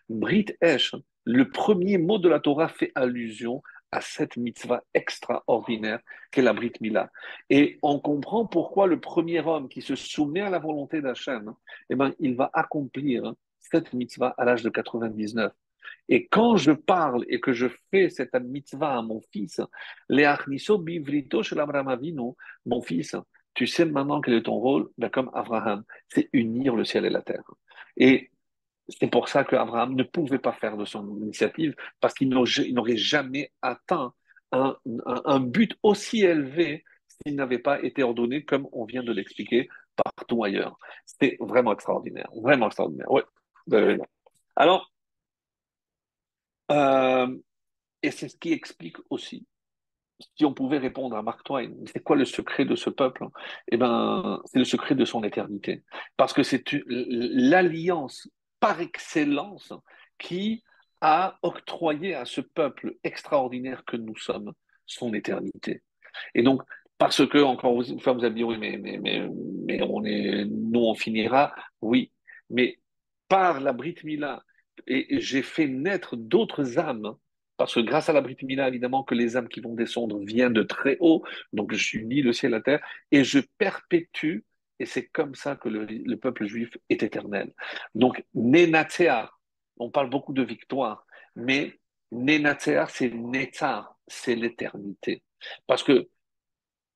[0.08, 0.94] Brit Esh,
[1.24, 3.62] le premier mot de la Torah fait allusion
[3.92, 6.00] à cette mitzvah extraordinaire
[6.30, 7.10] qu'est la Brit Mila.
[7.50, 11.54] Et on comprend pourquoi le premier homme qui se soumet à la volonté d'Hachem,
[11.90, 13.32] eh ben, il va accomplir
[13.70, 15.52] cette mitzvah à l'âge de 99.
[16.08, 19.60] Et quand je parle et que je fais cette mitzvah à mon fils,
[20.08, 21.42] bivrito
[22.64, 23.16] mon fils,
[23.54, 27.10] tu sais maintenant quel est ton rôle ben Comme Abraham, c'est unir le ciel et
[27.10, 27.44] la terre.
[27.96, 28.30] Et
[28.88, 33.50] c'est pour ça qu'Abraham ne pouvait pas faire de son initiative, parce qu'il n'aurait jamais
[33.62, 34.12] atteint
[34.52, 40.44] un, but aussi élevé s'il n'avait pas été ordonné, comme on vient de l'expliquer partout
[40.44, 40.78] ailleurs.
[41.04, 43.10] C'était vraiment extraordinaire, vraiment extraordinaire.
[43.10, 43.24] Ouais.
[44.56, 44.90] Alors,
[46.70, 47.36] euh,
[48.02, 49.46] et c'est ce qui explique aussi,
[50.36, 53.26] si on pouvait répondre à Mark Twain, c'est quoi le secret de ce peuple
[53.70, 55.82] Eh ben, c'est le secret de son éternité,
[56.16, 58.28] parce que c'est l'alliance
[58.60, 59.72] par excellence
[60.18, 60.64] qui
[61.00, 64.52] a octroyé à ce peuple extraordinaire que nous sommes
[64.86, 65.82] son éternité.
[66.34, 66.62] Et donc,
[66.98, 69.28] parce que, encore une fois, vous avez dit, oui, mais, mais, mais,
[69.66, 72.10] mais on est, nous, on finira, oui,
[72.48, 72.78] mais
[73.29, 74.45] par la Brit Mila,
[74.87, 77.16] et j'ai fait naître d'autres âmes,
[77.57, 80.53] parce que grâce à la Brit Mila, évidemment, que les âmes qui vont descendre viennent
[80.53, 84.41] de très haut, donc je unis le ciel et la terre, et je perpétue,
[84.79, 87.53] et c'est comme ça que le, peuple juif est éternel.
[87.95, 89.41] Donc, Nenatear,
[89.79, 91.81] on parle beaucoup de victoire, mais
[92.12, 95.22] Nenatear, c'est Netzar, c'est l'éternité.
[95.66, 96.09] Parce que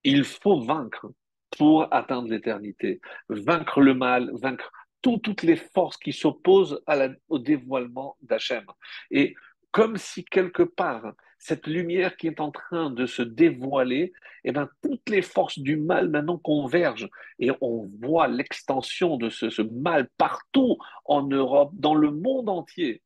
[0.05, 1.11] il faut vaincre
[1.57, 4.70] pour atteindre l'éternité, vaincre le mal, vaincre
[5.03, 6.82] toutes les forces qui s'opposent
[7.28, 8.64] au dévoilement d'Hachem.
[9.11, 9.34] Et
[9.70, 14.12] comme si quelque part, cette lumière qui est en train de se dévoiler,
[14.44, 19.48] eh ben, toutes les forces du mal maintenant convergent et on voit l'extension de ce,
[19.48, 23.03] ce, mal partout en Europe, dans le monde entier.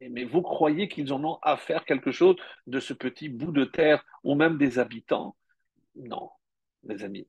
[0.00, 3.64] Mais vous croyez qu'ils en ont à faire quelque chose de ce petit bout de
[3.64, 5.36] terre ou même des habitants?
[5.94, 6.30] Non,
[6.82, 7.28] mes amis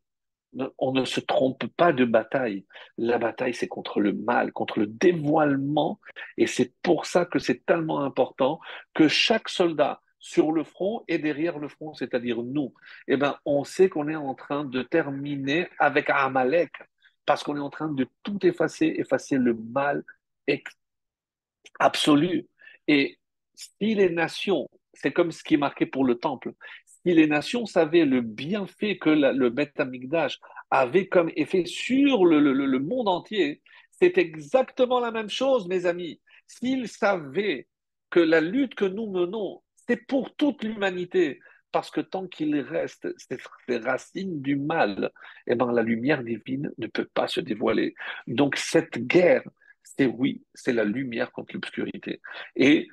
[0.77, 2.65] on ne se trompe pas de bataille.
[2.97, 5.99] La bataille, c'est contre le mal, contre le dévoilement.
[6.37, 8.59] Et c'est pour ça que c'est tellement important
[8.93, 12.73] que chaque soldat sur le front et derrière le front, c'est-à-dire nous,
[13.09, 16.71] eh ben, on sait qu'on est en train de terminer avec Amalek,
[17.25, 20.03] parce qu'on est en train de tout effacer, effacer le mal
[21.79, 22.47] absolu.
[22.87, 23.17] Et
[23.53, 26.53] si les nations, c'est comme ce qui est marqué pour le temple,
[27.05, 29.79] si les nations savaient le bienfait que le Beth
[30.69, 36.21] avait comme effet sur le, monde entier, c'est exactement la même chose, mes amis.
[36.47, 37.67] S'ils savaient
[38.09, 41.39] que la lutte que nous menons, c'est pour toute l'humanité,
[41.71, 45.11] parce que tant qu'il reste ces, racines du mal,
[45.47, 47.95] eh ben, la lumière divine ne peut pas se dévoiler.
[48.27, 49.43] Donc cette guerre,
[49.83, 52.21] c'est oui, c'est la lumière contre l'obscurité.
[52.55, 52.87] Et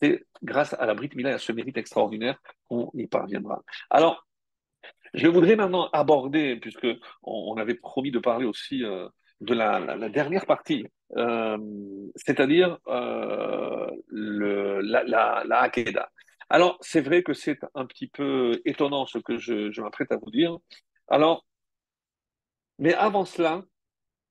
[0.00, 3.62] c'est grâce à la Brit Mila et à ce mérite extraordinaire qu'on y parviendra.
[3.90, 4.26] Alors,
[5.14, 6.86] je voudrais maintenant aborder, puisque
[7.22, 9.08] on, avait promis de parler aussi euh,
[9.40, 10.86] de la, dernière partie,
[11.16, 11.58] euh,
[12.16, 15.02] c'est-à-dire euh, la,
[15.44, 15.70] la,
[16.50, 20.16] Alors, c'est vrai que c'est un petit peu étonnant ce que je, je m'apprête à
[20.16, 20.56] vous dire.
[21.08, 21.46] Alors,
[22.78, 23.62] mais avant cela,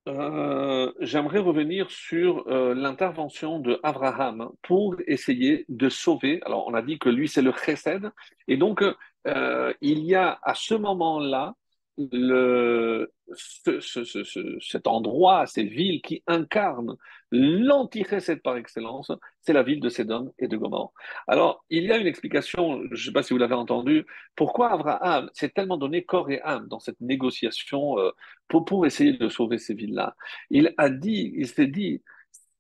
[0.08, 6.40] euh, j'aimerais revenir sur euh, l'intervention de Abraham pour essayer de sauver.
[6.46, 8.12] Alors, on a dit que lui, c'est le chesed.
[8.48, 8.84] Et donc,
[9.28, 11.56] euh, il y a à ce moment-là
[11.98, 13.12] le,
[14.62, 16.96] cet endroit, ces villes qui incarnent
[17.32, 19.12] l'antichesed par excellence,
[19.42, 20.94] c'est la ville de Sédom et de Gomorre.
[21.28, 24.06] Alors, il y a une explication, je ne sais pas si vous l'avez entendu,
[24.36, 28.12] pourquoi Abraham s'est tellement donné corps et âme dans cette négociation euh,
[28.48, 30.16] pour, pour essayer de sauver ces villes-là.
[30.50, 32.02] Il a dit, il s'est dit,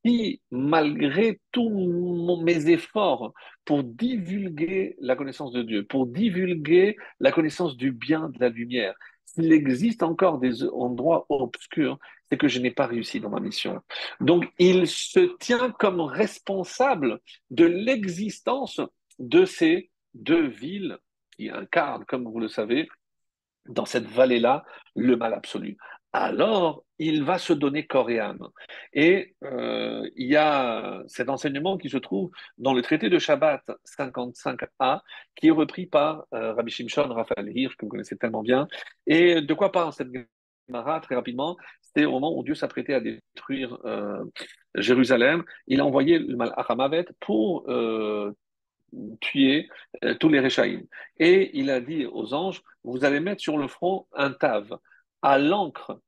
[0.05, 3.33] si malgré tous mes efforts
[3.65, 8.95] pour divulguer la connaissance de Dieu, pour divulguer la connaissance du bien, de la lumière,
[9.25, 11.99] s'il existe encore des endroits obscurs,
[12.29, 13.81] c'est que je n'ai pas réussi dans ma mission.
[14.19, 17.19] Donc, il se tient comme responsable
[17.49, 18.81] de l'existence
[19.19, 20.97] de ces deux villes
[21.35, 22.87] qui incarnent, comme vous le savez,
[23.67, 24.63] dans cette vallée-là,
[24.95, 25.77] le mal absolu
[26.13, 28.47] alors il va se donner corps et âme.
[28.93, 33.63] Et euh, il y a cet enseignement qui se trouve dans le traité de Shabbat
[33.85, 35.01] 55a,
[35.35, 38.67] qui est repris par euh, Rabbi Shimshon Raphaël Hirsch, que vous connaissez tellement bien.
[39.05, 40.09] Et de quoi parle cette
[40.67, 44.23] Gemara très rapidement C'était au moment où Dieu s'apprêtait à détruire euh,
[44.75, 45.43] Jérusalem.
[45.67, 47.65] Il a envoyé le Malachamavet pour
[49.19, 49.69] tuer
[50.19, 50.85] tous les Réchaïm.
[51.17, 54.77] Et il a dit aux anges, vous allez mettre sur le front un tave
[55.21, 55.99] à l'encre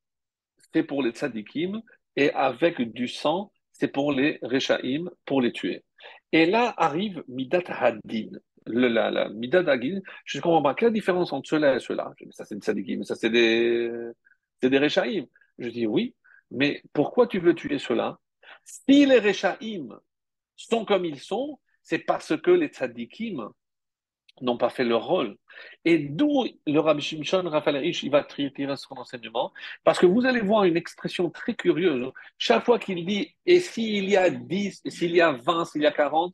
[0.73, 1.81] c'est pour les tzadikim,
[2.15, 5.83] et avec du sang, c'est pour les rechaim, pour les tuer.
[6.31, 8.29] Et là arrive Midat Hadin.
[8.65, 10.75] Le, la, la, Midat Hadin, je ne comprends pas.
[10.75, 12.11] Quelle la différence entre cela et cela?
[12.31, 13.89] Ça, c'est des tzadikim, ça, c'est des,
[14.61, 15.25] c'est des rechaim.
[15.57, 16.15] Je dis oui,
[16.51, 18.19] mais pourquoi tu veux tuer cela
[18.63, 19.99] Si les rechaim
[20.55, 23.49] sont comme ils sont, c'est parce que les tzadikim
[24.41, 25.37] n'ont pas fait leur rôle.
[25.85, 29.51] Et d'où le Rabbi Shimshon Raphaël il va tirer son enseignement,
[29.83, 32.11] parce que vous allez voir une expression très curieuse.
[32.37, 35.87] Chaque fois qu'il dit, et s'il y a 10, s'il y a 20, s'il y
[35.87, 36.33] a 40,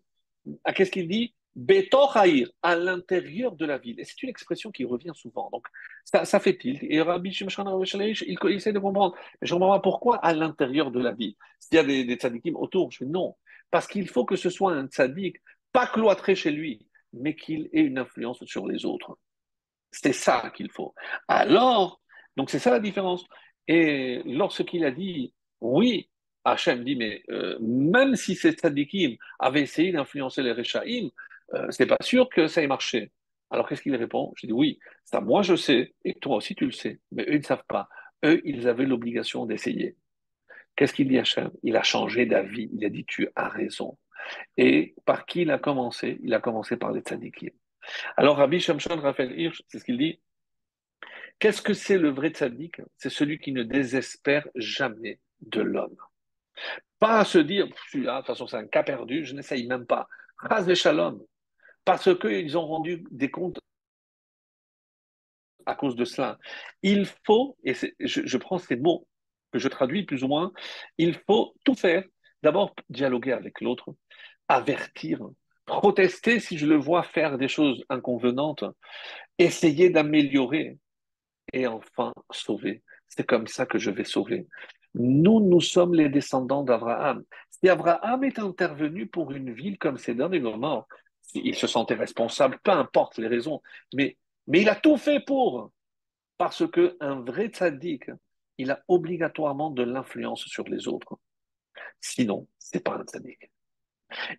[0.63, 1.33] à qu'est-ce qu'il dit?
[1.55, 3.99] Betochaïr, à l'intérieur de la ville.
[3.99, 5.49] Et c'est une expression qui revient souvent.
[5.51, 5.67] Donc,
[6.03, 6.79] ça, fait tilt.
[6.83, 9.15] Et Rabbi Raphaël il, il essaie de comprendre.
[9.41, 11.35] Je comprends pas pourquoi à l'intérieur de la ville.
[11.59, 12.17] S'il y a des, des
[12.55, 13.35] autour, je dis non.
[13.71, 15.37] Parce qu'il faut que ce soit un tzadik,
[15.71, 16.85] pas cloîtré chez lui
[17.15, 19.17] mais qu'il ait une influence sur les autres.
[19.91, 20.93] C'est ça qu'il faut.
[21.27, 22.01] Alors,
[22.35, 23.25] donc c'est ça la différence.
[23.67, 26.09] Et lorsqu'il a dit, oui,
[26.43, 31.09] Hachem dit, mais euh, même si ces tzadikim avaient essayé d'influencer les Rechaim,
[31.53, 33.11] euh, c'est pas sûr que ça ait marché.
[33.51, 34.33] Alors qu'est-ce qu'il répond?
[34.35, 37.33] Je dis oui, ça moi je sais, et toi aussi tu le sais, mais eux
[37.33, 37.87] ils ne savent pas.
[38.23, 39.97] Eux, ils avaient l'obligation d'essayer.
[40.75, 41.51] Qu'est-ce qu'il dit Hachem?
[41.63, 43.97] Il a changé d'avis, il a dit tu as raison.
[44.57, 46.17] Et par qui il a commencé?
[46.23, 47.51] Il a commencé par les tzadikim.
[48.17, 50.19] Alors Rabbi Shamshon Raphaël Hirsch, c'est ce qu'il dit.
[51.37, 52.81] Qu'est-ce que c'est le vrai tzadik?
[52.97, 55.97] C'est celui qui ne désespère jamais de l'homme.
[56.99, 59.85] Pas à se dire, celui-là, de toute façon c'est un cas perdu, je n'essaye même
[59.85, 60.07] pas.
[60.37, 61.21] Ras shalom.
[61.85, 63.59] Parce qu'ils ont rendu des comptes
[65.65, 66.37] à cause de cela.
[66.83, 69.07] Il faut, et je, prends ces mots
[69.51, 70.51] que je traduis plus ou moins,
[70.97, 72.03] il faut tout faire.
[72.43, 73.95] D'abord, dialoguer avec l'autre,
[74.47, 75.19] avertir,
[75.65, 78.63] protester si je le vois faire des choses inconvenantes,
[79.39, 80.77] essayer d'améliorer
[81.53, 82.83] et enfin sauver.
[83.07, 84.47] C'est comme ça que je vais sauver.
[84.93, 87.23] Nous, nous sommes les descendants d'Abraham.
[87.49, 90.87] Si Abraham est intervenu pour une ville comme Sédon et Gomorre,
[91.33, 93.61] il se sentait responsable, peu importe les raisons,
[93.93, 94.17] mais,
[94.47, 95.71] mais il a tout fait pour.
[96.37, 98.11] Parce qu'un vrai tzaddik,
[98.57, 101.17] il a obligatoirement de l'influence sur les autres.
[102.01, 103.51] Sinon, c'est pas un tzaddik.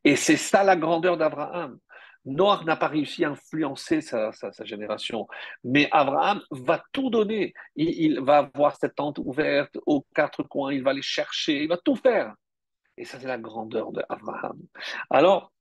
[0.05, 1.79] Et c'est ça la grandeur d'Abraham.
[2.25, 4.33] Noir n'a pas réussi à influencer sa,
[4.65, 5.29] génération,
[5.63, 7.55] mais Abraham va tout donner.
[7.77, 11.77] Il, va avoir cette tente ouverte aux quatre coins, il va les chercher, il va
[11.77, 12.35] tout faire.
[12.97, 14.59] Et ça, c'est la grandeur d'Abraham.
[15.09, 15.53] Alors,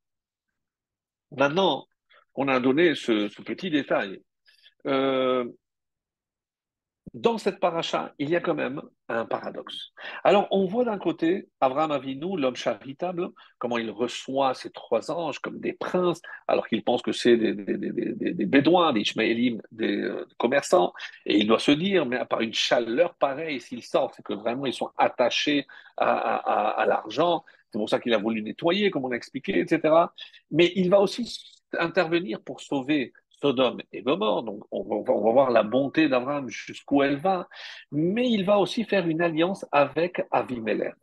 [1.38, 1.86] maintenant
[2.34, 4.22] qu'on a donné ce, petit détail,
[4.88, 5.46] euh,
[7.16, 9.94] dans cette paracha, il y a quand même un paradoxe.
[10.26, 15.40] Alors, on voit d'un côté Abraham Avinu, l'homme charitable, comment il reçoit ces trois anges
[15.40, 20.28] comme des princes, alors qu'il pense que c'est des, des, bédouins, des Ishmaélim, des euh,
[20.38, 20.92] commerçants,
[21.26, 24.34] et il doit se dire, mais à part une chaleur pareille, s'ils sortent, c'est que
[24.34, 27.46] vraiment ils sont attachés à, l'argent,
[27.76, 29.94] c'est pour ça qu'il a voulu nettoyer, comme on a expliqué, etc.
[30.50, 33.12] Mais il va aussi intervenir pour sauver
[33.42, 37.50] Sodome et Gomorre, donc on va, voir la bonté d'Abraham jusqu'où elle va,
[37.92, 40.96] mais il va aussi faire une alliance avec Avimelech.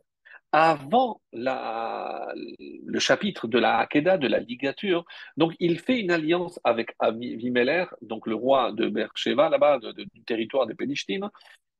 [0.51, 5.05] Avant le chapitre de la Hakeda, de la ligature,
[5.37, 10.65] donc il fait une alliance avec Avimelech, donc le roi de Beersheba, là-bas, du territoire
[10.65, 11.29] des Pénishtim,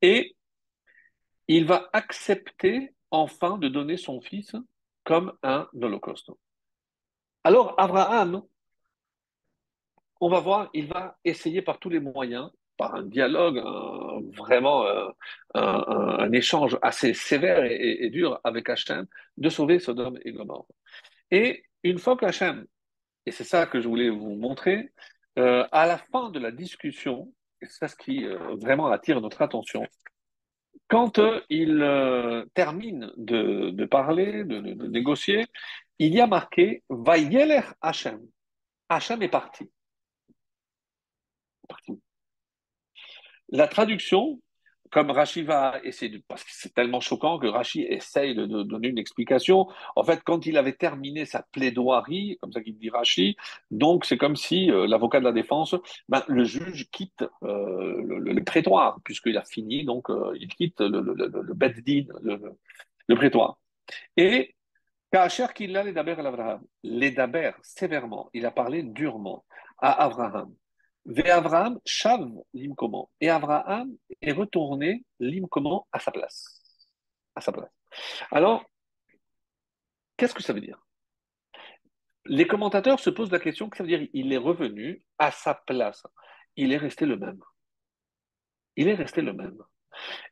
[0.02, 0.36] et
[1.48, 4.54] il va accepter enfin de donner son fils
[5.04, 6.30] comme un holocauste.
[7.44, 8.42] Alors Abraham,
[10.20, 13.62] on va voir, il va essayer par tous les moyens par un dialogue,
[14.36, 15.08] vraiment euh,
[15.54, 20.66] un, échange assez sévère et, dur avec Hachem, de sauver Sodome et Gomorrhe.
[21.30, 22.66] Et une fois qu'Hachem,
[23.26, 24.90] et c'est ça que je voulais vous montrer,
[25.38, 29.20] euh, à la fin de la discussion, et c'est ça ce qui euh, vraiment attire
[29.20, 29.86] notre attention,
[30.88, 35.46] quand il termine de, parler, de, négocier,
[35.98, 38.20] il y a marqué Vayeler Hachem.
[38.88, 39.70] Hachem est parti.
[43.48, 44.40] La traduction,
[44.90, 48.98] comme Rashi va essayer parce que c'est tellement choquant que Rashi essaye de, donner une
[48.98, 49.66] explication.
[49.96, 53.36] En fait, quand il avait terminé sa plaidoirie, comme ça qu'il dit Rashi,
[53.70, 55.74] donc c'est comme si euh, l'avocat de la défense,
[56.08, 61.00] ben, le juge quitte euh, le, prétoire, puisqu'il a fini, donc euh, il quitte le,
[61.00, 62.56] le, le,
[63.08, 63.58] le, prétoire.
[64.16, 64.54] Et
[65.10, 69.44] Kacher qu'il a les daber à Abraham, les daber sévèrement, il a parlé durement
[69.78, 70.54] à Abraham.
[71.30, 73.04] Abraham chav l'imkoman.
[73.20, 76.62] Et Abraham est retourné l'imkoman à sa place.
[77.34, 77.70] À sa place.
[78.30, 78.64] Alors,
[80.16, 80.78] qu'est-ce que ça veut dire?
[82.26, 84.08] Les commentateurs se posent la question que ça veut dire?
[84.14, 86.06] Il est revenu à sa place.
[86.56, 87.40] Il est resté le même.
[88.76, 89.58] Il est resté le même.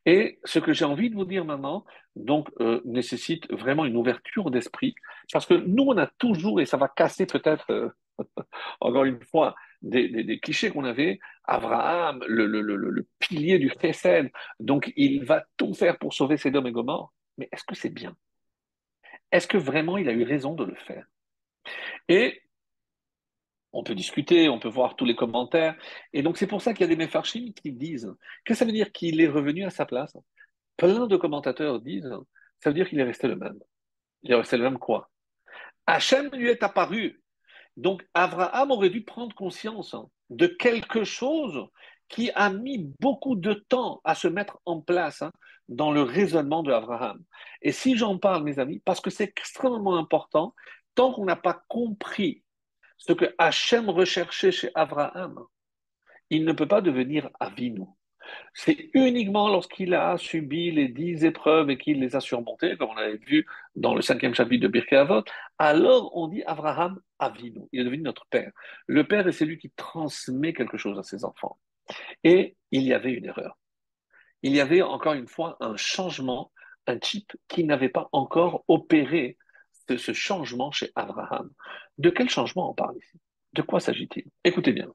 [0.06, 1.84] Et ce que j'ai envie de vous dire maintenant,
[2.16, 4.94] donc, euh, nécessite vraiment une ouverture d'esprit,
[5.32, 7.88] parce que nous, on a toujours, et ça va casser peut-être, euh,
[8.80, 11.18] encore une fois, des, clichés qu'on avait.
[11.44, 14.30] Abraham, le, pilier du Chesed,
[14.60, 17.12] donc il va tout faire pour sauver ses et Gomorre.
[17.38, 18.16] Mais est-ce que c'est bien?
[19.30, 21.06] Est-ce que vraiment il a eu raison de le faire?
[22.08, 22.42] Et
[23.72, 25.74] on peut discuter, on peut voir tous les commentaires.
[26.12, 28.12] Et donc c'est pour ça qu'il y a des méfarchim qui disent
[28.44, 30.16] que ça veut dire qu'il est revenu à sa place.
[30.76, 32.12] Plein de commentateurs disent
[32.60, 33.58] ça veut dire qu'il est resté le même.
[34.22, 35.10] Il est resté le même quoi?
[35.86, 37.21] Hachem lui est apparu
[37.76, 39.96] donc Abraham aurait dû prendre conscience
[40.30, 41.66] de quelque chose
[42.08, 45.32] qui a mis beaucoup de temps à se mettre en place hein,
[45.68, 47.22] dans le raisonnement de Abraham.
[47.62, 50.54] Et si j'en parle, mes amis, parce que c'est extrêmement important,
[50.94, 52.42] tant qu'on n'a pas compris
[52.98, 55.40] ce que Hachem recherchait chez Abraham,
[56.30, 57.84] il ne peut pas devenir Avinu.
[58.54, 62.96] C'est uniquement lorsqu'il a subi les dix épreuves et qu'il les a surmontées, comme on
[62.96, 65.24] avait vu dans le cinquième chapitre de Birkei Avot,
[65.58, 67.62] alors on dit Abraham Avinu.
[67.72, 68.52] Il est devenu notre père.
[68.86, 71.58] Le père est celui qui transmet quelque chose à ses enfants.
[72.24, 73.58] Et il y avait une erreur.
[74.42, 76.52] Il y avait encore une fois un changement,
[76.86, 79.36] un type qui n'avait pas encore opéré
[79.88, 81.50] ce, ce changement chez Abraham.
[81.98, 83.18] De quel changement on parle ici?
[83.52, 84.24] De quoi s'agit-il?
[84.44, 84.92] Écoutez bien.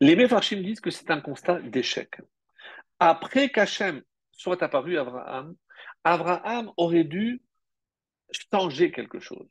[0.00, 2.20] Les Mefarshim disent que c'est un constat d'échec.
[2.98, 5.54] Après qu'Hachem soit apparu à Abraham,
[6.04, 7.42] Abraham aurait dû
[8.52, 9.48] changer quelque chose.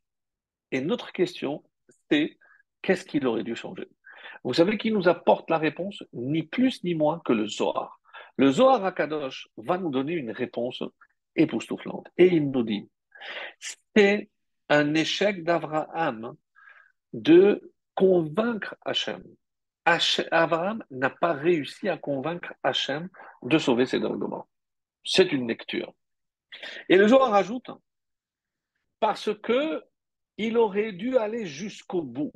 [0.71, 1.63] Et notre question,
[2.09, 2.37] c'est
[2.81, 3.87] qu'est-ce qu'il aurait dû changer?
[4.43, 6.03] Vous savez qui nous apporte la réponse?
[6.13, 7.99] Ni plus ni moins que le Zohar.
[8.37, 10.83] Le Zohar à Kadosh va nous donner une réponse
[11.35, 12.07] époustouflante.
[12.17, 12.89] Et il nous dit,
[13.95, 14.29] c'est
[14.69, 16.35] un échec d'Abraham
[17.13, 19.23] de convaincre Hachem.
[19.85, 23.09] Abraham n'a pas réussi à convaincre Hachem
[23.43, 24.47] de sauver ses arguments.
[25.03, 25.93] C'est une lecture.
[26.89, 27.69] Et le Zohar rajoute,
[28.99, 29.83] parce que
[30.37, 32.33] il aurait dû aller jusqu'au bout.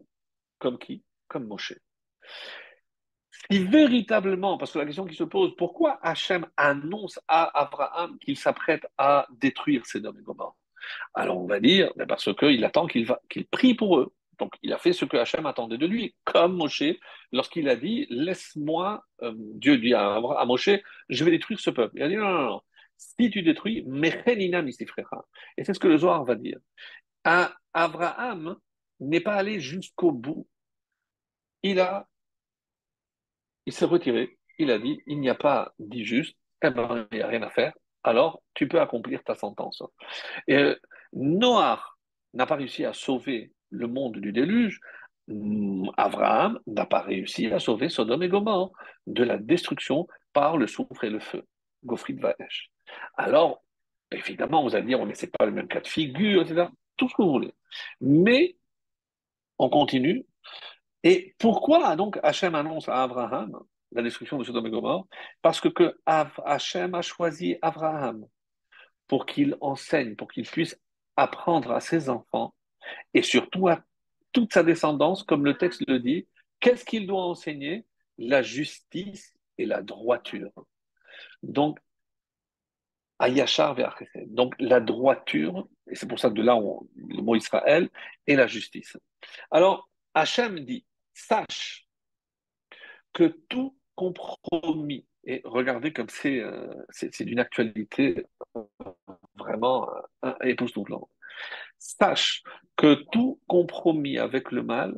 [0.59, 1.03] Comme qui?
[1.27, 1.73] Comme Moshe.
[3.49, 8.37] Si véritablement, parce que la question qui se pose, pourquoi Hachem annonce à Abraham qu'il
[8.37, 10.11] s'apprête à détruire ces et
[11.13, 14.13] Alors on va dire, parce qu'il attend qu'il prie pour eux.
[14.39, 16.83] Donc, il a fait ce que Hachem attendait de lui, comme Moshe,
[17.31, 20.69] lorsqu'il a dit Laisse-moi, euh, Dieu dit à, Moshe,
[21.09, 21.95] je vais détruire ce peuple.
[21.97, 22.61] Il a dit Non, non, non,
[22.97, 25.23] si tu détruis, Mechenina misifrecha.
[25.57, 26.59] Et c'est ce que le Zohar va dire.
[27.73, 28.57] Abraham
[28.99, 30.47] n'est pas allé jusqu'au bout.
[31.63, 32.07] Il a,
[33.65, 34.37] il s'est retiré.
[34.57, 37.43] Il a dit Il n'y a pas dit juste, eh ben, il n'y a rien
[37.43, 37.73] à faire.
[38.03, 39.83] Alors, tu peux accomplir ta sentence.
[40.47, 40.75] Et euh,
[41.13, 41.83] Noah
[42.33, 44.79] n'a pas réussi à sauver le monde du déluge,
[45.27, 48.71] mm, Abraham n'a pas réussi à sauver Sodome et Gomorre
[49.07, 51.45] de la destruction par le soufre et le feu.
[51.85, 52.71] Gofrid Vaesh.
[53.15, 53.63] Alors,
[54.11, 56.67] évidemment, vous allez dire, on ne sait pas le même cas de figure, etc.
[56.97, 57.53] Tout ce que vous voulez.
[58.01, 58.55] Mais,
[59.57, 60.25] on continue.
[61.03, 63.57] Et pourquoi donc Hachem annonce à Abraham
[63.91, 65.07] la destruction de Sodome et Gomorre?
[65.41, 68.25] Parce que, que Hachem a choisi Abraham
[69.07, 70.77] pour qu'il enseigne, pour qu'il puisse
[71.15, 72.53] apprendre à ses enfants
[73.13, 73.83] et surtout à
[74.31, 76.27] toute sa descendance, comme le texte le dit,
[76.59, 77.85] qu'est-ce qu'il doit enseigner?
[78.17, 80.51] La justice et la droiture.
[81.41, 81.79] Donc,
[83.19, 83.75] Ayachar
[84.27, 86.57] Donc, la droiture, et c'est pour ça que de là,
[86.95, 87.89] le mot Israël,
[88.27, 88.97] et la justice.
[89.51, 91.87] Alors, Hachem dit, sache
[93.13, 98.25] que tout compromis, et regardez comme c'est euh, c'est d'une actualité
[99.35, 99.89] vraiment
[100.23, 101.09] euh, époustouflante.
[101.77, 102.43] Sache
[102.79, 104.95] que tout compromis avec le mal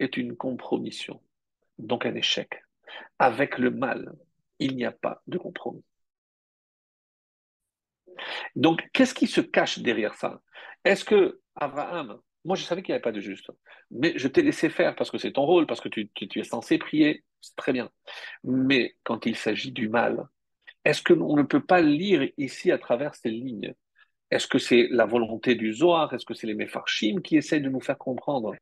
[0.00, 1.22] est une compromission,
[1.78, 2.64] donc un échec.
[3.20, 4.12] Avec le mal,
[4.58, 5.84] il n'y a pas de compromis.
[8.56, 10.42] Donc, qu'est-ce qui se cache derrière ça?
[10.84, 13.48] Est-ce que Abraham, moi je savais qu'il n'y avait pas de juste,
[13.92, 16.78] mais je t'ai laissé faire parce que c'est ton rôle, parce que tu, es censé
[16.78, 17.90] prier, c'est très bien.
[18.42, 20.26] Mais quand il s'agit du mal,
[20.84, 23.72] est-ce qu'on ne peut pas lire ici à travers ces lignes?
[24.30, 26.12] Est-ce que c'est la volonté du Zohar?
[26.12, 28.54] Est-ce que c'est les Mefarshim qui essaient de nous faire comprendre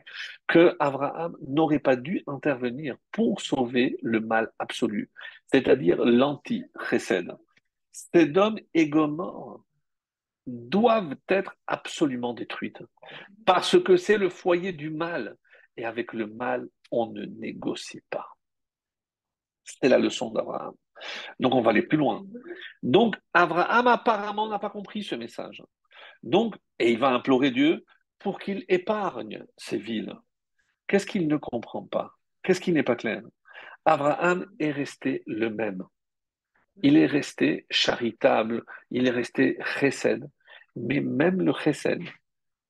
[0.46, 5.10] que Abraham n'aurait pas dû intervenir pour sauver le mal absolu,
[5.50, 7.32] c'est-à-dire l'anti-Chesed?
[7.92, 9.64] Ces hommes égomores
[10.46, 12.82] doivent être absolument détruites
[13.46, 15.36] parce que c'est le foyer du mal
[15.76, 18.28] et avec le mal, on ne négocie pas.
[19.64, 20.74] C'est la leçon d'Abraham.
[21.40, 22.24] Donc on va aller plus loin.
[22.82, 25.62] Donc Abraham apparemment n'a pas compris ce message.
[26.22, 27.84] Donc, et il va implorer Dieu
[28.18, 30.14] pour qu'il épargne ces villes.
[30.86, 32.12] Qu'est-ce qu'il ne comprend pas?
[32.42, 33.22] Qu'est-ce qui n'est pas clair?
[33.84, 35.82] Abraham est resté le même.
[36.82, 40.28] Il est resté charitable, il est resté chesed.
[40.76, 42.03] Mais même le chesed,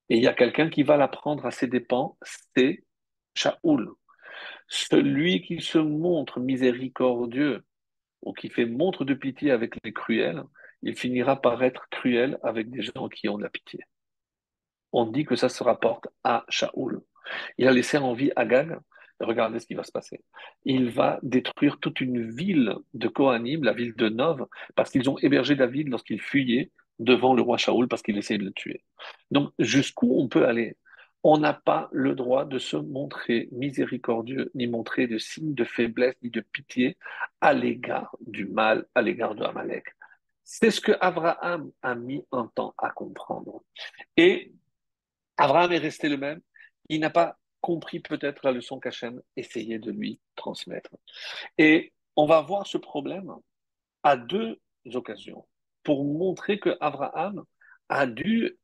[0.08, 2.18] et il y a quelqu'un qui va l'apprendre à ses dépens,
[2.54, 2.84] c'est
[3.34, 3.92] Shaoul.
[4.68, 7.64] Celui qui se montre miséricordieux,
[8.22, 10.42] ou qui fait montre de pitié avec les cruels,
[10.82, 13.80] il finira par être cruel avec des gens qui ont de la pitié.
[14.92, 17.00] On dit que ça se rapporte à Shaoul.
[17.58, 18.78] Il a laissé en vie Agag.
[19.20, 20.20] Regardez ce qui va se passer.
[20.64, 25.18] Il va détruire toute une ville de Kohanim, la ville de Nov, parce qu'ils ont
[25.18, 28.84] hébergé David lorsqu'il fuyait devant le roi Shaoul parce qu'il essayait de le tuer.
[29.30, 30.76] Donc, jusqu'où on peut aller?
[31.24, 36.16] On n'a pas le droit de se montrer miséricordieux, ni montrer de signes de faiblesse,
[36.22, 36.96] ni de pitié
[37.40, 39.86] à l'égard du mal, à l'égard de Amalek.
[40.42, 43.62] C'est ce que Abraham a mis un temps à comprendre.
[44.16, 44.52] Et
[45.36, 46.40] Abraham est resté le même.
[46.88, 50.90] Il n'a pas compris peut-être la leçon qu'Hachem essayait de lui transmettre.
[51.58, 53.32] Et on va voir ce problème
[54.02, 54.58] à deux
[54.92, 55.46] occasions
[55.84, 57.44] pour montrer que Abraham
[57.88, 58.58] a dû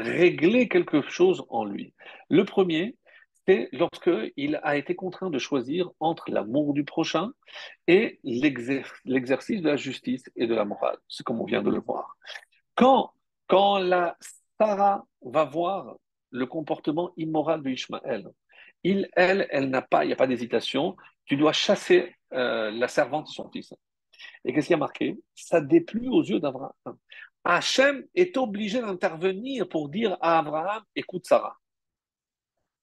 [0.00, 1.94] régler quelque chose en lui.
[2.28, 2.96] Le premier,
[3.46, 7.32] c'est lorsqu'il a été contraint de choisir entre l'amour du prochain
[7.86, 10.98] et l'exercice de la justice et de la morale.
[11.08, 12.16] C'est comme on vient de le voir.
[12.74, 13.12] Quand,
[13.46, 14.16] quand la
[14.60, 15.96] Sarah va voir
[16.30, 18.28] le comportement immoral de Ishmaël,
[18.84, 22.88] il, elle, elle n'a pas, il n'y a pas d'hésitation, tu dois chasser euh, la
[22.88, 23.74] servante de son fils.
[24.44, 25.16] Et qu'est-ce qui a marqué?
[25.34, 26.72] Ça déplut aux yeux d'Abraham.
[27.44, 31.58] Hachem est obligé d'intervenir pour dire à Abraham, écoute Sarah.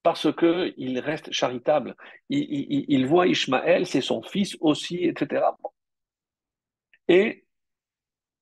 [0.02, 1.96] Parce qu'il reste charitable.
[2.28, 5.46] Il, voit Ishmaël, c'est son fils aussi, etc.
[7.08, 7.44] Et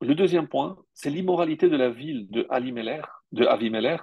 [0.00, 3.02] le deuxième point, c'est l'immoralité de la ville de Alimeler,
[3.32, 3.96] de Avimeler,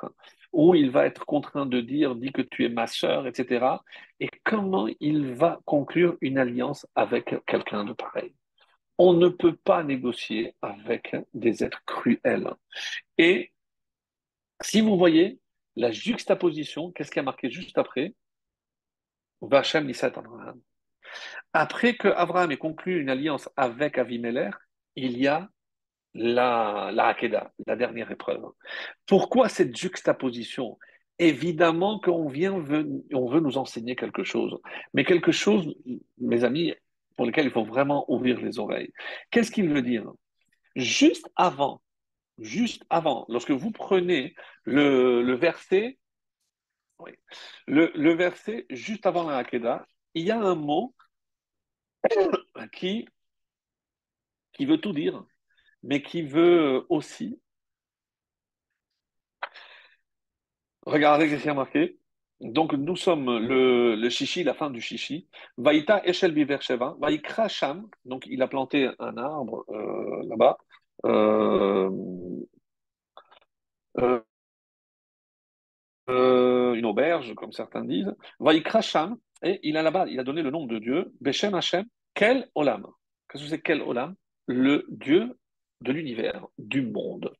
[0.51, 3.65] où il va être contraint de dire, dis que tu es ma sœur, etc.
[4.19, 8.33] Et comment il va conclure une alliance avec quelqu'un de pareil?
[9.03, 12.51] On ne peut pas négocier avec des êtres cruels.
[13.17, 13.51] Et
[14.61, 15.39] si vous voyez
[15.75, 18.13] la juxtaposition, qu'est-ce qui a marqué juste après?
[19.41, 20.61] Vachem Nisat Abraham.
[21.51, 24.53] Après que Abraham ait conclu une alliance avec Avimelech,
[24.95, 25.49] il y a
[26.13, 27.15] la, la
[27.65, 28.45] la dernière épreuve.
[29.07, 30.77] Pourquoi cette juxtaposition?
[31.17, 34.59] Évidemment qu'on vient, on veut nous enseigner quelque chose.
[34.93, 35.73] Mais quelque chose,
[36.19, 36.75] mes amis,
[37.15, 38.91] pour lequel il faut vraiment ouvrir les oreilles.
[39.29, 40.11] Qu'est-ce qu'il veut dire?
[40.75, 41.81] Juste avant,
[42.39, 45.97] juste avant, lorsque vous prenez le, verset,
[47.67, 50.95] le, verset juste avant la Hakeda, il y a un mot
[52.73, 53.07] qui,
[54.53, 55.23] qui veut tout dire,
[55.83, 57.39] mais qui veut aussi.
[60.85, 62.00] Regardez ce qui a marqué?
[62.41, 65.27] Donc, nous sommes le, le chichi, la fin du chichi.
[65.57, 70.57] Vaïta Eshel Biversheva, Vaïkra Sham, donc il a planté un arbre euh, là-bas.
[71.05, 71.89] Euh,
[76.09, 78.13] euh, une auberge, comme certains disent.
[78.39, 81.85] Vaïkra Sham, et il a là-bas, il a donné le nom de Dieu, Beshem Hashem,
[82.15, 82.87] Quel Olam.
[83.29, 84.15] Qu'est-ce que c'est Quel Olam?
[84.47, 85.37] Le Dieu
[85.81, 87.31] de l'univers, du monde.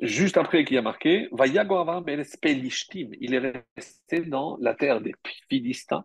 [0.00, 5.12] Juste après qu'il a marqué, il est resté dans la terre des
[5.48, 6.04] Philistins.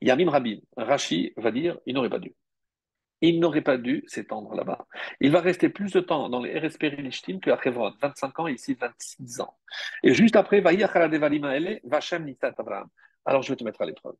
[0.00, 2.34] Yamim Rabin, Rashi va dire, il n'aurait pas dû.
[3.20, 4.86] Il n'aurait pas dû s'étendre là-bas.
[5.20, 8.74] Il va rester plus de temps dans les RSP Lishtim qu'à Hebron, 25 ans, ici
[8.74, 9.58] 26 ans.
[10.04, 12.88] Et juste après, Vachem Abraham.
[13.24, 14.14] Alors je vais te mettre à l'épreuve.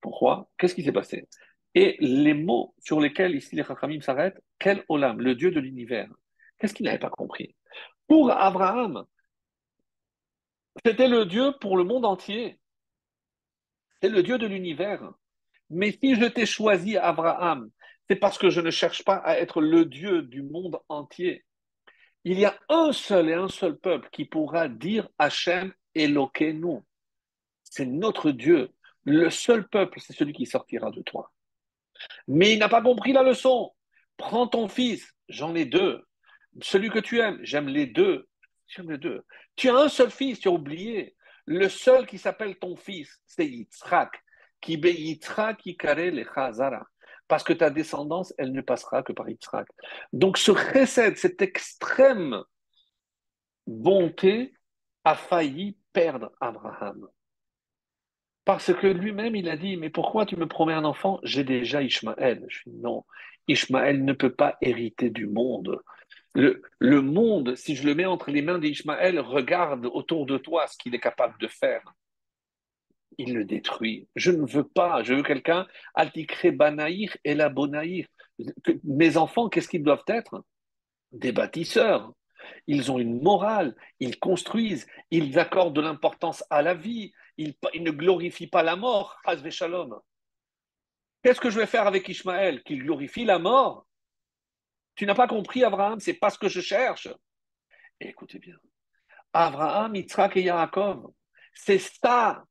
[0.00, 0.50] Pourquoi?
[0.58, 1.28] Qu'est-ce qui s'est passé?
[1.74, 6.10] Et les mots sur lesquels ici les Chachamim s'arrêtent, quel Olam, le Dieu de l'univers.
[6.58, 7.54] Qu'est-ce qu'il n'avait pas compris?
[8.08, 9.04] Pour Abraham,
[10.84, 12.58] c'était le Dieu pour le monde entier.
[14.00, 15.12] C'est le Dieu de l'univers.
[15.70, 17.70] Mais si je t'ai choisi, Abraham,
[18.08, 21.44] c'est parce que je ne cherche pas à être le Dieu du monde entier.
[22.24, 26.84] Il y a un seul et un seul peuple qui pourra dire Hachem nous.
[27.64, 28.70] C'est notre Dieu.
[29.04, 31.32] Le seul peuple, c'est celui qui sortira de toi.
[32.26, 33.72] Mais il n'a pas compris la leçon.
[34.16, 36.07] Prends ton fils, j'en ai deux.
[36.60, 38.28] Celui que tu aimes, j'aime les deux.
[38.76, 39.24] Les.
[39.56, 41.16] Tu as un seul fils, tu as oublié.
[41.46, 44.22] Le seul qui s'appelle ton fils, c'est Yitzhak.
[44.60, 46.86] Qui Yitzhak le Chazara.
[47.26, 49.66] Parce que ta descendance, elle ne passera que par Yitzhak.
[50.12, 52.42] Donc ce chesed, cette extrême
[53.66, 54.52] bonté,
[55.04, 57.08] a failli perdre Abraham.
[58.44, 61.20] Parce que lui-même, il a dit, mais pourquoi tu me promets un enfant?
[61.22, 62.44] J'ai déjà Ishmaël.
[62.48, 63.04] Je dis, non,
[63.46, 65.80] Ishmaël ne peut pas hériter du monde.
[66.38, 70.76] Le, monde, si je le mets entre les mains d'Ishmaël, regarde autour de toi ce
[70.78, 71.82] qu'il est capable de faire.
[73.18, 74.06] Il le détruit.
[74.14, 77.52] Je ne veux pas, je veux quelqu'un, Altikre Banaïr et la.
[78.84, 80.44] Mes enfants, qu'est-ce qu'ils doivent être?
[81.10, 82.12] Des bâtisseurs.
[82.68, 87.90] Ils ont une morale, ils construisent, ils accordent de l'importance à la vie, ils, ne
[87.90, 89.20] glorifient pas la mort.
[91.24, 92.62] Qu'est-ce que je vais faire avec Ishmaël?
[92.62, 93.87] Qu'il glorifie la mort?
[94.98, 97.08] Tu n'as pas compris, Abraham, c'est pas ce que je cherche.
[98.00, 98.56] écoutez bien,
[99.32, 101.12] Abraham, Yitzhak et Yaakov,
[101.54, 102.44] c'est ça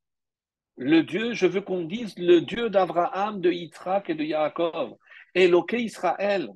[0.76, 4.96] le Dieu, je veux qu'on dise le Dieu d'Abraham, de Yitzhak et de Yaakov.
[5.34, 6.48] Éloqué Israël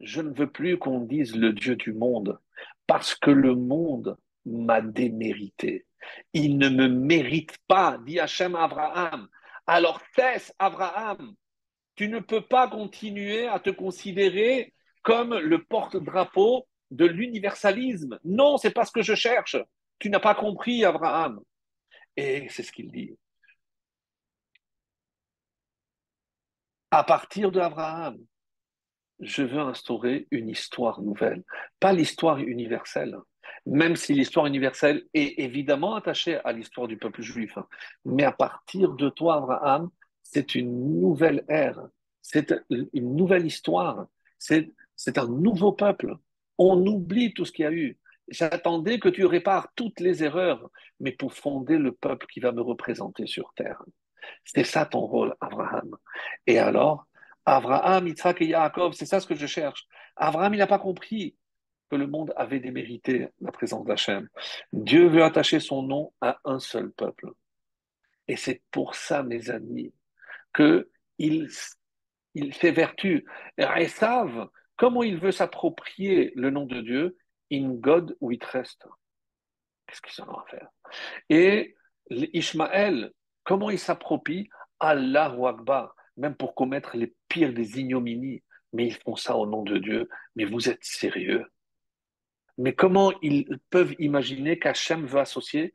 [0.00, 2.38] je ne veux plus qu'on dise le Dieu du monde,
[2.86, 5.86] parce que le monde m'a démérité.
[6.32, 9.28] Il ne me mérite pas, dit Hachem Abraham.
[9.66, 11.34] Alors cesse, Abraham.
[11.98, 14.72] Tu ne peux pas continuer à te considérer
[15.02, 18.20] comme le porte-drapeau de l'universalisme.
[18.22, 19.56] Non, c'est pas ce que je cherche.
[19.98, 21.40] Tu n'as pas compris, Abraham.
[22.16, 23.16] Et c'est ce qu'il dit.
[26.92, 28.16] À partir de Abraham,
[29.18, 31.42] je veux instaurer une histoire nouvelle,
[31.80, 33.18] pas l'histoire universelle,
[33.66, 37.58] même si l'histoire universelle est évidemment attachée à l'histoire du peuple juif.
[37.58, 37.66] Hein.
[38.04, 39.90] Mais à partir de toi, Abraham,
[40.30, 41.88] c'est une nouvelle ère,
[42.20, 44.06] c'est une nouvelle histoire,
[44.38, 44.68] c'est
[45.16, 46.16] un nouveau peuple.
[46.58, 47.98] On oublie tout ce qu'il y a eu.
[48.28, 50.70] J'attendais que tu répares toutes les erreurs,
[51.00, 53.82] mais pour fonder le peuple qui va me représenter sur terre.
[54.44, 55.96] C'est ça ton rôle, Abraham.
[56.46, 57.06] Et alors,
[57.46, 59.86] Abraham, Yitzhak et Yaakov, c'est ça ce que je cherche.
[60.16, 61.36] Abraham, il n'a pas compris
[61.90, 64.28] que le monde avait démérité la présence d'Hachem.
[64.74, 67.30] Dieu veut attacher son nom à un seul peuple.
[68.26, 69.94] Et c'est pour ça, mes amis,
[70.58, 71.48] que il,
[72.72, 73.24] vertu.
[73.56, 77.16] Et savent comment il veut s'approprier le nom de Dieu
[77.52, 78.86] In God we trust.
[79.86, 80.68] Qu'est-ce qu'ils en ont à faire?
[81.30, 81.76] Et
[82.10, 83.12] Ishmaël,
[83.44, 84.50] comment il s'approprie
[84.80, 88.42] Allah Akbar même pour commettre les pires des ignominies.
[88.72, 90.08] Mais ils font ça au nom de Dieu.
[90.34, 91.46] Mais vous êtes sérieux?
[92.58, 95.72] Mais comment ils peuvent imaginer qu'Hachem veut associer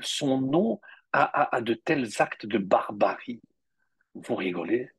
[0.00, 0.80] son nom
[1.12, 3.42] à, de tels actes de barbarie?
[4.14, 4.90] Vous rigolez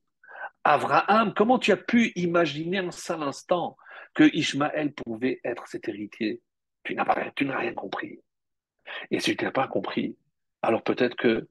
[0.63, 3.75] Abraham, comment tu as pu imaginer un seul instant
[4.13, 6.41] que Ishmaël pouvait être cet héritier?
[6.83, 8.21] Tu n'as rien compris.
[9.11, 10.17] Et si tu n'as pas compris,
[10.61, 11.49] alors peut-être que,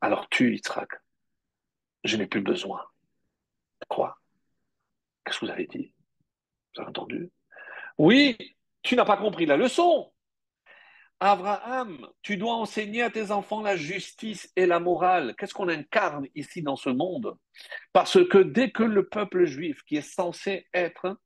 [0.00, 0.90] alors tu, Yitzhak,
[2.04, 2.84] je n'ai plus besoin.
[3.88, 4.18] Quoi
[5.24, 5.94] Qu'est-ce que vous avez dit?
[6.74, 7.30] Vous avez entendu?
[7.98, 8.36] Oui,
[8.82, 10.12] tu n'as pas compris la leçon.
[11.20, 15.34] Abraham, tu dois enseigner à tes enfants la justice et la morale.
[15.36, 17.36] Qu'est-ce qu'on incarne ici dans ce monde?
[17.92, 21.18] Parce que dès que le peuple juif, qui est censé être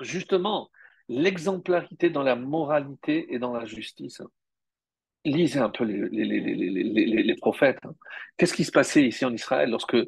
[0.00, 0.70] justement
[1.08, 4.22] l'exemplarité dans la moralité et dans la justice,
[5.26, 7.80] lisez un peu les, prophètes.
[7.84, 7.94] Hein.
[8.38, 9.98] Qu'est-ce qui se passait ici en Israël lorsque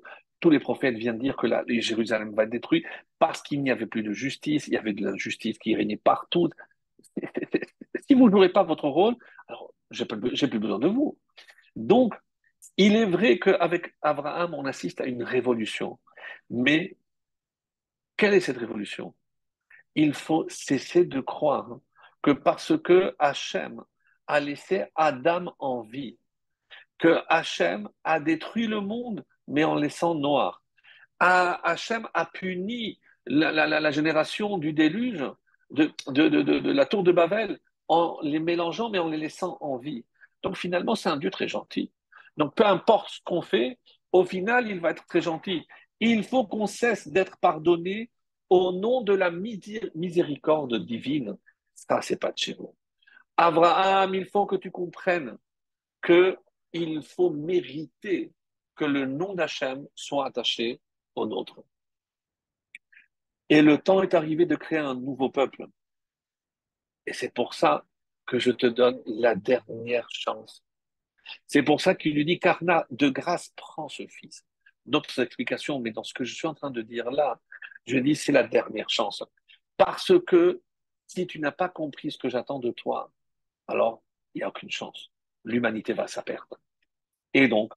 [0.41, 2.87] tous les prophètes viennent dire que la, Jérusalem va être détruite?
[3.19, 6.49] Parce qu'il n'y avait plus de justice, il y avait de l'injustice qui régnait partout.
[8.09, 9.17] Si vous ne jouez pas votre rôle,
[9.49, 11.19] alors j'ai plus, besoin de vous.
[11.75, 12.15] Donc,
[12.77, 15.99] il est vrai qu'avec Abraham, on assiste à une révolution.
[16.51, 16.97] Mais
[18.17, 19.15] quelle est cette révolution?
[19.95, 21.79] Il faut cesser de croire
[22.23, 23.83] que parce que Hachem
[24.27, 26.19] a laissé Adam en vie,
[26.99, 30.63] que Hachem a détruit le monde, mais en laissant Noir.
[31.19, 35.25] Hachem a puni la, génération du déluge,
[35.71, 35.93] de,
[36.73, 37.59] la tour de Babel,
[37.89, 40.05] en les mélangeant, mais en les laissant en vie.
[40.43, 41.93] Donc finalement, c'est un Dieu très gentil.
[42.37, 43.79] Donc peu importe ce qu'on fait,
[44.13, 45.67] au final, il va être très gentil.
[46.01, 48.11] Il faut qu'on cesse d'être pardonné
[48.51, 51.37] au nom de la miséricorde divine.
[51.75, 52.75] Ça, c'est pas de chez vous.
[53.37, 55.37] Abraham, il faut que tu comprennes
[56.01, 56.39] que
[56.73, 58.33] il faut mériter
[58.75, 60.81] que le nom d'Hachem soit attaché
[61.15, 61.63] au nôtre.
[63.49, 65.67] Et le temps est arrivé de créer un nouveau peuple.
[67.07, 67.85] Et c'est pour ça
[68.27, 70.65] que je te donne la dernière chance.
[71.47, 74.45] C'est pour ça qu'il lui dit, Carna, de grâce, prends ce fils.
[74.85, 77.41] D'autres explications, mais dans ce que je suis en train de dire là,
[77.87, 79.23] je dis, c'est la dernière chance.
[79.77, 80.63] Parce que
[81.07, 83.13] si tu n'as pas compris ce que j'attends de toi,
[83.69, 84.03] alors
[84.35, 85.13] il n'y a aucune chance.
[85.45, 86.25] L'humanité va sa.
[87.35, 87.73] Et donc,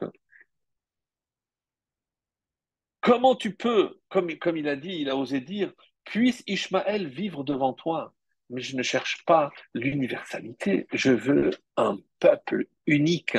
[3.01, 5.73] comment tu peux, comme, comme il a dit, il a osé dire,
[6.03, 8.14] puisse Ishmaël vivre devant toi?
[8.49, 13.38] Mais je ne cherche pas l'universalité, je veux un peuple unique.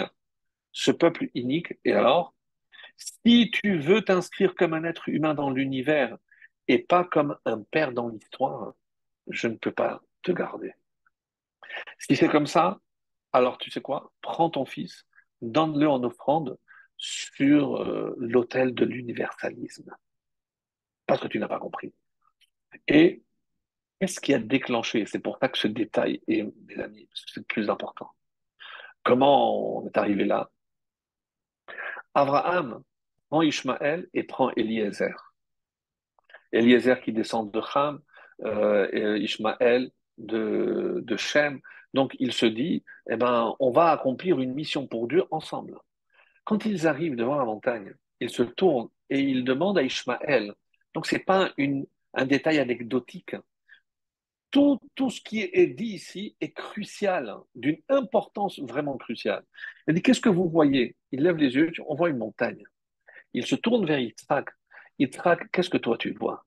[0.73, 2.35] Ce peuple unique, et alors,
[2.97, 6.17] si tu veux t'inscrire comme un être humain dans l'univers
[6.69, 8.75] et pas comme un père dans l'histoire,
[9.29, 10.75] je ne peux pas te garder.
[11.99, 12.81] Si c'est comme ça,
[13.33, 14.13] alors tu sais quoi?
[14.21, 15.07] Prends ton fils,
[15.41, 16.59] donne-le en offrande
[16.97, 19.91] sur euh, l'autel de l'universalisme.
[21.07, 21.95] Parce que tu n'as pas compris.
[22.87, 23.23] Et
[24.01, 25.05] Qu'est-ce qui a déclenché?
[25.05, 28.11] C'est pour ça que ce détail est, mes amis, c'est le plus important.
[29.03, 30.51] Comment on est arrivé là?
[32.15, 32.83] Abraham
[33.29, 35.35] prend Ishmaël et prend Eliezer.
[36.51, 38.01] Eliezer qui descend de Ham,
[38.45, 41.61] euh, et Ishmaël de, de Shem.
[41.93, 45.79] Donc il se dit, eh ben, on va accomplir une mission pour Dieu ensemble.
[46.45, 50.55] Quand ils arrivent devant la montagne, ils se tournent et ils demandent à Ishmaël.
[50.95, 53.37] Donc c'est pas une, un détail anecdotique
[54.51, 59.45] tout, ce qui est dit ici est crucial, hein, d'une importance vraiment cruciale.
[59.87, 60.97] Il dit, qu'est-ce que vous voyez?
[61.13, 62.63] Il lève les yeux, on voit une montagne.
[63.33, 64.49] Il se tourne vers Yitzhak.
[64.99, 66.45] Yitzhak, qu'est-ce que toi tu vois?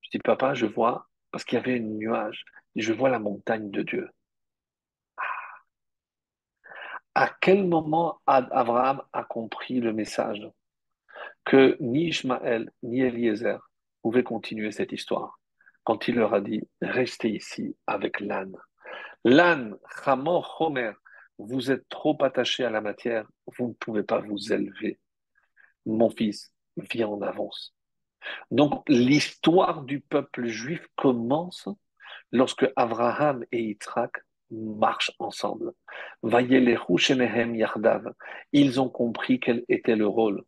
[0.00, 2.44] Je dis, papa, je vois, parce qu'il y avait un nuage,
[2.76, 4.10] je vois la montagne de Dieu.
[5.16, 5.22] Ah.
[7.14, 10.48] À quel moment Abraham a compris le message?
[11.44, 13.58] Que ni Ishmaël ni Eliezer
[14.02, 15.41] pouvaient continuer cette histoire
[15.84, 18.56] quand il leur a dit Restez ici avec l'âne.
[19.24, 20.92] L'âne, Hamon Homer,
[21.38, 24.98] vous êtes trop attaché à la matière, vous ne pouvez pas vous élever.
[25.86, 27.74] Mon fils, viens en avance.
[28.50, 31.68] Donc l'histoire du peuple juif commence
[32.30, 35.72] lorsque Abraham et Yitzhak marchent ensemble.
[36.22, 38.12] Yardav.
[38.52, 40.44] Ils ont compris quel était le rôle.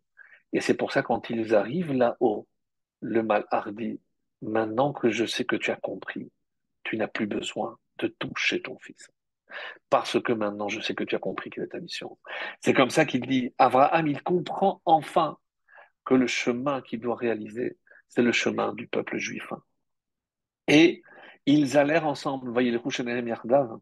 [0.52, 2.47] Et c'est pour ça quand ils arrivent là-haut,
[3.01, 4.01] le mal hardi
[4.43, 6.31] Maintenant que je sais que tu as compris,
[6.82, 9.11] tu n'as plus besoin de toucher ton fils.
[9.89, 12.19] Parce que maintenant je sais que tu as compris quelle est ta mission.
[12.61, 15.39] C'est comme ça qu'il dit, Abraham, il comprend enfin
[16.05, 17.78] que le chemin qu'il doit réaliser,
[18.09, 19.52] c'est le chemin du peuple juif.
[20.69, 21.02] Et
[21.47, 23.78] ils allèrent ensemble, voyez les Rouchenerem Yardav,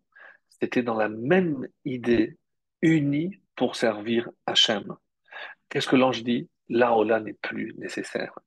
[0.48, 2.36] c'était dans la même idée,
[2.82, 4.96] unis pour servir Hachem.
[5.68, 6.48] Qu'est-ce que l'ange dit?
[6.68, 8.38] Là, là n'est plus nécessaire.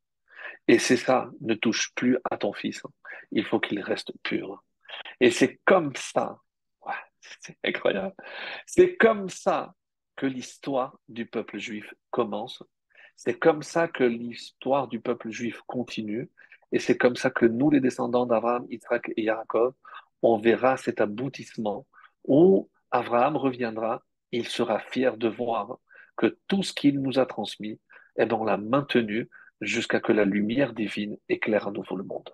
[0.68, 2.82] Et c'est ça, ne touche plus à ton fils.
[3.32, 4.64] Il faut qu'il reste pur.
[5.20, 6.40] Et c'est comme ça,
[7.42, 8.16] c'est incroyable,
[8.66, 9.74] c'est comme ça
[10.16, 12.64] que l'histoire du peuple juif commence.
[13.16, 16.30] C'est comme ça que l'histoire du peuple juif continue.
[16.72, 19.74] Et c'est comme ça que nous, les descendants d'Abraham, Isaac et Jacob,
[20.22, 21.86] on verra cet aboutissement
[22.26, 25.78] où Abraham reviendra, il sera fier de voir
[26.18, 27.80] que tout ce qu'il nous a transmis,
[28.18, 29.30] eh ben, on l'a maintenu
[29.66, 32.30] jusqu'à que la lumière divine éclaire à nouveau le monde.